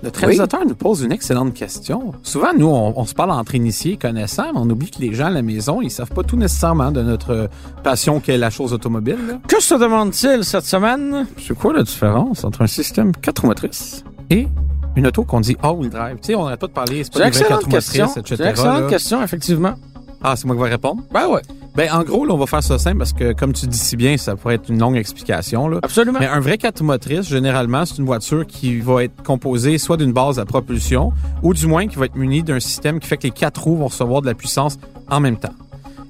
notre 0.02 0.20
réalisateur 0.20 0.60
nous 0.66 0.74
pose 0.74 1.02
une 1.02 1.12
excellente 1.12 1.52
question. 1.54 2.12
Souvent, 2.22 2.48
nous, 2.56 2.66
on, 2.66 2.94
on 2.96 3.04
se 3.04 3.14
parle 3.14 3.30
entre 3.32 3.54
initiés 3.54 3.96
connaissants, 3.96 4.52
mais 4.54 4.60
on 4.60 4.68
oublie 4.70 4.90
que 4.90 4.98
les 5.00 5.12
gens 5.14 5.26
à 5.26 5.30
la 5.30 5.42
maison, 5.42 5.80
ils 5.82 5.90
savent 5.90 6.10
pas 6.10 6.22
tout 6.22 6.36
nécessairement 6.36 6.90
de 6.92 7.02
notre 7.02 7.48
passion 7.82 8.20
qu'est 8.20 8.38
la 8.38 8.50
chose 8.50 8.72
automobile. 8.72 9.18
là. 9.28 9.34
Que 9.46 9.60
se 9.60 9.74
demande-t-il 9.74 10.44
cette 10.44 10.64
semaine? 10.64 11.26
C'est 11.38 11.56
quoi 11.56 11.72
la 11.72 11.82
différence 11.82 12.44
entre 12.44 12.62
un 12.62 12.66
système 12.66 13.12
4 13.12 13.40
roues 13.42 13.48
motrices 13.48 14.04
et 14.30 14.48
une 14.96 15.06
auto 15.06 15.24
qu'on 15.24 15.40
dit 15.40 15.56
all-wheel 15.62 15.90
drive? 15.90 16.16
Tu 16.16 16.28
sais, 16.28 16.34
on 16.34 16.44
n'arrête 16.44 16.60
pas 16.60 16.66
de 16.66 16.72
parler, 16.72 17.04
c'est 17.04 17.12
pas 17.12 17.26
une 17.26 17.30
des 17.30 17.38
vraies 17.38 17.48
4 17.48 17.52
excellente 17.60 17.64
roues 17.64 17.70
question. 17.70 18.06
motrices, 18.06 18.24
C'est 18.26 18.34
etc. 18.34 18.42
une 18.44 18.50
excellente 18.50 18.80
là. 18.82 18.88
question, 18.88 19.22
effectivement. 19.22 19.74
Ah, 20.22 20.34
c'est 20.36 20.46
moi 20.46 20.56
qui 20.56 20.62
vais 20.62 20.68
répondre? 20.70 21.02
Ben 21.12 21.28
ouais, 21.28 21.40
Ben, 21.80 21.90
en 21.94 22.02
gros, 22.02 22.26
là, 22.26 22.34
on 22.34 22.36
va 22.36 22.44
faire 22.44 22.62
ça 22.62 22.78
simple 22.78 22.98
parce 22.98 23.14
que, 23.14 23.32
comme 23.32 23.54
tu 23.54 23.66
dis 23.66 23.78
si 23.78 23.96
bien, 23.96 24.18
ça 24.18 24.36
pourrait 24.36 24.56
être 24.56 24.68
une 24.68 24.78
longue 24.78 24.98
explication. 24.98 25.66
Là. 25.66 25.78
absolument. 25.82 26.18
Mais 26.20 26.26
un 26.26 26.38
vrai 26.38 26.58
4 26.58 26.82
motrices, 26.82 27.26
généralement, 27.26 27.86
c'est 27.86 27.96
une 27.96 28.04
voiture 28.04 28.46
qui 28.46 28.80
va 28.80 29.04
être 29.04 29.22
composée 29.22 29.78
soit 29.78 29.96
d'une 29.96 30.12
base 30.12 30.38
à 30.38 30.44
propulsion 30.44 31.14
ou 31.42 31.54
du 31.54 31.66
moins 31.66 31.86
qui 31.86 31.96
va 31.96 32.04
être 32.04 32.16
munie 32.16 32.42
d'un 32.42 32.60
système 32.60 33.00
qui 33.00 33.08
fait 33.08 33.16
que 33.16 33.22
les 33.22 33.30
quatre 33.30 33.62
roues 33.62 33.76
vont 33.76 33.86
recevoir 33.86 34.20
de 34.20 34.26
la 34.26 34.34
puissance 34.34 34.76
en 35.08 35.20
même 35.20 35.38
temps. 35.38 35.54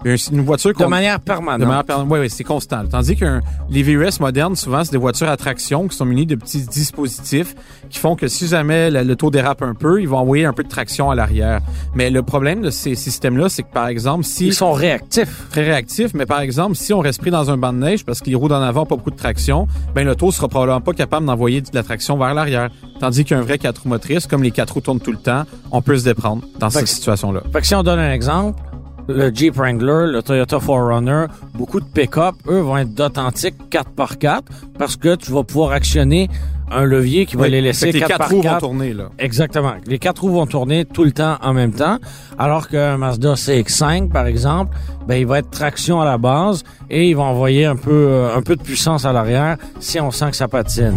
Une, 0.04 0.40
voiture 0.40 0.72
de 0.72 0.84
manière 0.86 1.18
de 1.18 1.24
permanente. 1.24 1.68
manière 1.68 1.84
permanente. 1.84 2.10
Oui, 2.10 2.20
oui, 2.20 2.30
c'est 2.30 2.44
constant. 2.44 2.84
Tandis 2.86 3.16
que 3.16 3.40
les 3.68 3.82
VUS 3.82 4.18
modernes, 4.20 4.56
souvent, 4.56 4.82
c'est 4.82 4.92
des 4.92 4.98
voitures 4.98 5.28
à 5.28 5.36
traction 5.36 5.88
qui 5.88 5.96
sont 5.96 6.06
munies 6.06 6.26
de 6.26 6.36
petits 6.36 6.62
dispositifs 6.62 7.54
qui 7.90 7.98
font 7.98 8.16
que 8.16 8.26
si 8.28 8.46
jamais 8.46 8.90
le 8.90 9.16
taux 9.16 9.30
dérape 9.30 9.62
un 9.62 9.74
peu, 9.74 10.00
ils 10.00 10.08
vont 10.08 10.18
envoyer 10.18 10.46
un 10.46 10.52
peu 10.52 10.62
de 10.62 10.68
traction 10.68 11.10
à 11.10 11.14
l'arrière. 11.14 11.60
Mais 11.94 12.08
le 12.08 12.22
problème 12.22 12.62
de 12.62 12.70
ces 12.70 12.94
systèmes-là, 12.94 13.48
c'est 13.48 13.62
que, 13.62 13.72
par 13.72 13.88
exemple, 13.88 14.24
si 14.24 14.46
Ils 14.46 14.54
sont 14.54 14.72
réactifs. 14.72 15.48
très 15.50 15.64
réactif, 15.64 16.14
mais 16.14 16.26
par 16.26 16.40
exemple, 16.40 16.76
si 16.76 16.94
on 16.94 17.00
reste 17.00 17.20
pris 17.20 17.30
dans 17.30 17.50
un 17.50 17.58
banc 17.58 17.72
de 17.72 17.78
neige 17.78 18.04
parce 18.04 18.20
que 18.20 18.30
les 18.30 18.34
roues 18.34 18.48
d'en 18.48 18.62
avant 18.62 18.80
n'ont 18.80 18.86
pas 18.86 18.96
beaucoup 18.96 19.10
de 19.10 19.16
traction, 19.16 19.66
ben 19.94 20.06
l'auto 20.06 20.30
sera 20.30 20.48
probablement 20.48 20.80
pas 20.80 20.94
capable 20.94 21.26
d'envoyer 21.26 21.60
de 21.60 21.68
la 21.74 21.82
traction 21.82 22.16
vers 22.16 22.32
l'arrière. 22.32 22.70
Tandis 23.00 23.24
qu'un 23.24 23.42
vrai 23.42 23.58
4 23.58 23.82
roues 23.82 23.88
motrices, 23.88 24.26
comme 24.26 24.42
les 24.42 24.50
4 24.50 24.72
roues 24.72 24.80
tournent 24.80 25.00
tout 25.00 25.12
le 25.12 25.18
temps, 25.18 25.44
on 25.70 25.82
peut 25.82 25.98
se 25.98 26.04
déprendre 26.04 26.42
dans 26.58 26.70
cette 26.70 26.88
situation-là. 26.88 27.42
Fait 27.52 27.60
que 27.60 27.66
si 27.66 27.74
on 27.74 27.82
donne 27.82 27.98
un 27.98 28.12
exemple, 28.12 28.60
le 29.08 29.30
Jeep 29.34 29.56
Wrangler, 29.56 30.12
le 30.12 30.22
Toyota 30.22 30.58
4Runner, 30.58 31.26
beaucoup 31.54 31.80
de 31.80 31.84
pick-up, 31.86 32.34
eux, 32.48 32.60
vont 32.60 32.76
être 32.78 32.94
d'authentiques 32.94 33.56
4x4 33.70 34.40
parce 34.78 34.96
que 34.96 35.14
tu 35.16 35.32
vas 35.32 35.42
pouvoir 35.42 35.72
actionner 35.72 36.28
un 36.72 36.84
levier 36.84 37.26
qui 37.26 37.34
va 37.36 37.42
Oui, 37.44 37.50
les 37.50 37.60
laisser 37.60 37.90
les 37.90 38.00
4 38.00 38.28
roues 38.30 38.42
vont 38.42 38.48
4x4. 38.48 38.58
tourner, 38.60 38.92
là. 38.94 39.08
Exactement. 39.18 39.72
Les 39.86 39.98
quatre 39.98 40.20
roues 40.22 40.30
vont 40.30 40.46
tourner 40.46 40.84
tout 40.84 41.02
le 41.02 41.10
temps 41.10 41.36
en 41.42 41.52
même 41.52 41.72
temps, 41.72 41.98
alors 42.38 42.68
qu'un 42.68 42.96
Mazda 42.96 43.34
CX-5, 43.34 44.08
par 44.10 44.26
exemple, 44.26 44.76
ben, 45.08 45.16
il 45.16 45.26
va 45.26 45.40
être 45.40 45.50
traction 45.50 46.00
à 46.00 46.04
la 46.04 46.16
base 46.16 46.62
et 46.88 47.08
il 47.08 47.16
va 47.16 47.24
envoyer 47.24 47.66
un 47.66 47.74
peu, 47.76 47.90
euh, 47.90 48.36
un 48.36 48.42
peu 48.42 48.54
de 48.54 48.62
puissance 48.62 49.04
à 49.04 49.12
l'arrière 49.12 49.56
si 49.80 49.98
on 49.98 50.12
sent 50.12 50.30
que 50.30 50.36
ça 50.36 50.46
patine. 50.46 50.94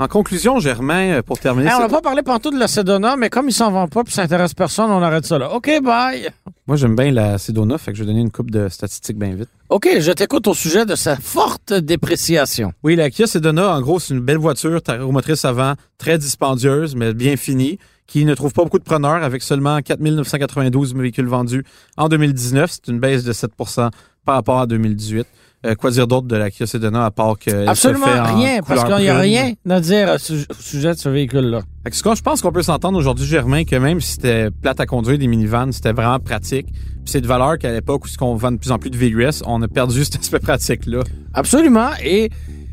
En 0.00 0.06
conclusion, 0.06 0.60
Germain, 0.60 1.18
euh, 1.18 1.22
pour 1.22 1.40
terminer, 1.40 1.70
Hey, 1.70 1.74
on 1.76 1.80
n'a 1.80 1.88
pas 1.88 2.00
parlé 2.00 2.22
pantoute 2.22 2.54
de 2.54 2.58
la 2.60 2.68
Sedona, 2.68 3.16
mais 3.16 3.30
comme 3.30 3.48
il 3.48 3.52
s'en 3.52 3.72
vend 3.72 3.88
pas 3.88 4.04
puis 4.04 4.12
ça 4.14 4.22
intéresse 4.22 4.54
personne, 4.54 4.92
on 4.92 5.02
arrête 5.02 5.26
ça 5.26 5.38
là. 5.38 5.52
OK, 5.52 5.68
bye. 5.82 6.28
moi 6.68 6.76
j'aime 6.76 6.94
bien 6.94 7.10
la 7.10 7.36
Sedona, 7.36 7.78
fait 7.78 7.90
que 7.90 7.98
je 7.98 8.04
vais 8.04 8.06
donner 8.06 8.20
une 8.20 8.30
coupe 8.30 8.52
de 8.52 8.68
statistiques 8.68 9.18
bien 9.18 9.34
vite. 9.34 9.48
OK, 9.70 9.88
je 9.98 10.12
t'écoute 10.12 10.46
au 10.46 10.54
sujet 10.54 10.86
de 10.86 10.94
sa 10.94 11.16
forte 11.16 11.72
dépréciation. 11.72 12.72
Oui, 12.84 12.94
la 12.94 13.10
Kia 13.10 13.26
Sedona, 13.26 13.74
en 13.74 13.80
gros, 13.80 13.98
c'est 13.98 14.14
une 14.14 14.20
belle 14.20 14.38
voiture 14.38 14.80
tachomotrice 14.80 15.44
avant, 15.44 15.74
très 15.98 16.16
dispendieuse, 16.16 16.94
mais 16.94 17.12
bien 17.12 17.36
finie, 17.36 17.80
qui 18.06 18.24
ne 18.24 18.34
trouve 18.34 18.52
pas 18.52 18.62
beaucoup 18.62 18.78
de 18.78 18.84
preneurs 18.84 19.24
avec 19.24 19.42
seulement 19.42 19.80
4 19.82 20.00
992 20.00 20.94
véhicules 20.94 21.26
vendus 21.26 21.64
en 21.96 22.08
2019. 22.08 22.70
C'est 22.70 22.88
une 22.88 23.00
baisse 23.00 23.24
de 23.24 23.32
7% 23.32 23.90
par 24.24 24.34
rapport 24.36 24.60
à 24.60 24.66
2018. 24.66 25.26
Euh, 25.66 25.74
quoi 25.74 25.90
dire 25.90 26.06
d'autre 26.06 26.28
de 26.28 26.36
la 26.36 26.50
Kia 26.50 26.66
Sedona 26.68 27.04
à 27.06 27.10
part 27.10 27.36
que 27.36 27.66
Absolument 27.66 28.06
rien, 28.36 28.60
parce 28.66 28.84
qu'il 28.84 28.96
n'y 29.02 29.08
a 29.08 29.18
rien 29.18 29.52
à 29.68 29.80
dire 29.80 30.20
su- 30.20 30.46
au 30.48 30.54
sujet 30.62 30.94
de 30.94 30.98
ce 30.98 31.08
véhicule-là. 31.08 31.62
Que 31.84 31.96
ce 31.96 32.02
qu'on- 32.04 32.14
je 32.14 32.22
pense 32.22 32.42
qu'on 32.42 32.52
peut 32.52 32.62
s'entendre 32.62 32.96
aujourd'hui, 32.96 33.26
Germain, 33.26 33.64
que 33.64 33.74
même 33.74 34.00
si 34.00 34.12
c'était 34.12 34.50
plate 34.52 34.78
à 34.78 34.86
conduire 34.86 35.18
des 35.18 35.26
minivans, 35.26 35.72
c'était 35.72 35.92
vraiment 35.92 36.20
pratique. 36.20 36.66
Puis 36.72 37.02
c'est 37.06 37.20
de 37.20 37.26
valeur 37.26 37.58
qu'à 37.58 37.72
l'époque 37.72 38.04
où 38.04 38.08
qu'on 38.16 38.36
vend 38.36 38.52
de 38.52 38.58
plus 38.58 38.70
en 38.70 38.78
plus 38.78 38.90
de 38.90 38.96
VUS, 38.96 39.42
on 39.46 39.60
a 39.62 39.66
perdu 39.68 40.04
cet 40.04 40.20
aspect 40.20 40.38
pratique-là. 40.38 41.00
Absolument. 41.34 41.90
Et, 42.04 42.30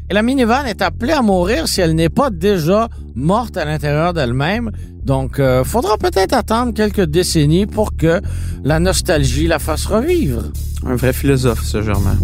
et 0.10 0.14
la 0.14 0.22
minivan 0.22 0.66
est 0.66 0.82
appelée 0.82 1.14
à 1.14 1.22
mourir 1.22 1.68
si 1.68 1.82
elle 1.82 1.96
n'est 1.96 2.10
pas 2.10 2.30
déjà 2.30 2.90
morte 3.16 3.58
à 3.58 3.66
l'intérieur 3.66 4.14
d'elle-même. 4.14 4.72
Donc, 5.04 5.40
euh, 5.40 5.64
faudra 5.64 5.98
peut-être 5.98 6.34
attendre 6.34 6.74
quelques 6.74 7.06
décennies 7.06 7.66
pour 7.66 7.96
que 7.96 8.22
la 8.64 8.80
nostalgie 8.80 9.48
la 9.48 9.60
fasse 9.60 9.86
revivre. 9.86 10.44
Un 10.86 10.96
vrai 10.96 11.14
philosophe, 11.14 11.64
ce 11.64 11.82
Germain. 11.82 12.18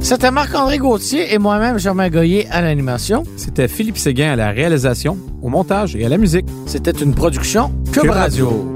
C'était 0.00 0.30
Marc-André 0.30 0.76
Gauthier 0.76 1.32
et 1.32 1.38
moi-même, 1.38 1.78
Germain 1.78 2.10
Goyer, 2.10 2.46
à 2.50 2.60
l'animation. 2.60 3.24
C'était 3.36 3.68
Philippe 3.68 3.96
Séguin 3.96 4.32
à 4.32 4.36
la 4.36 4.50
réalisation, 4.50 5.16
au 5.40 5.48
montage 5.48 5.96
et 5.96 6.04
à 6.04 6.10
la 6.10 6.18
musique. 6.18 6.46
C'était 6.66 6.90
une 6.90 7.14
production 7.14 7.72
Cube 7.90 8.02
Cube 8.02 8.10
Radio. 8.10 8.70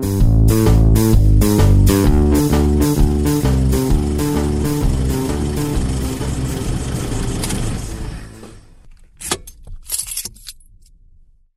Radio. 0.48 0.77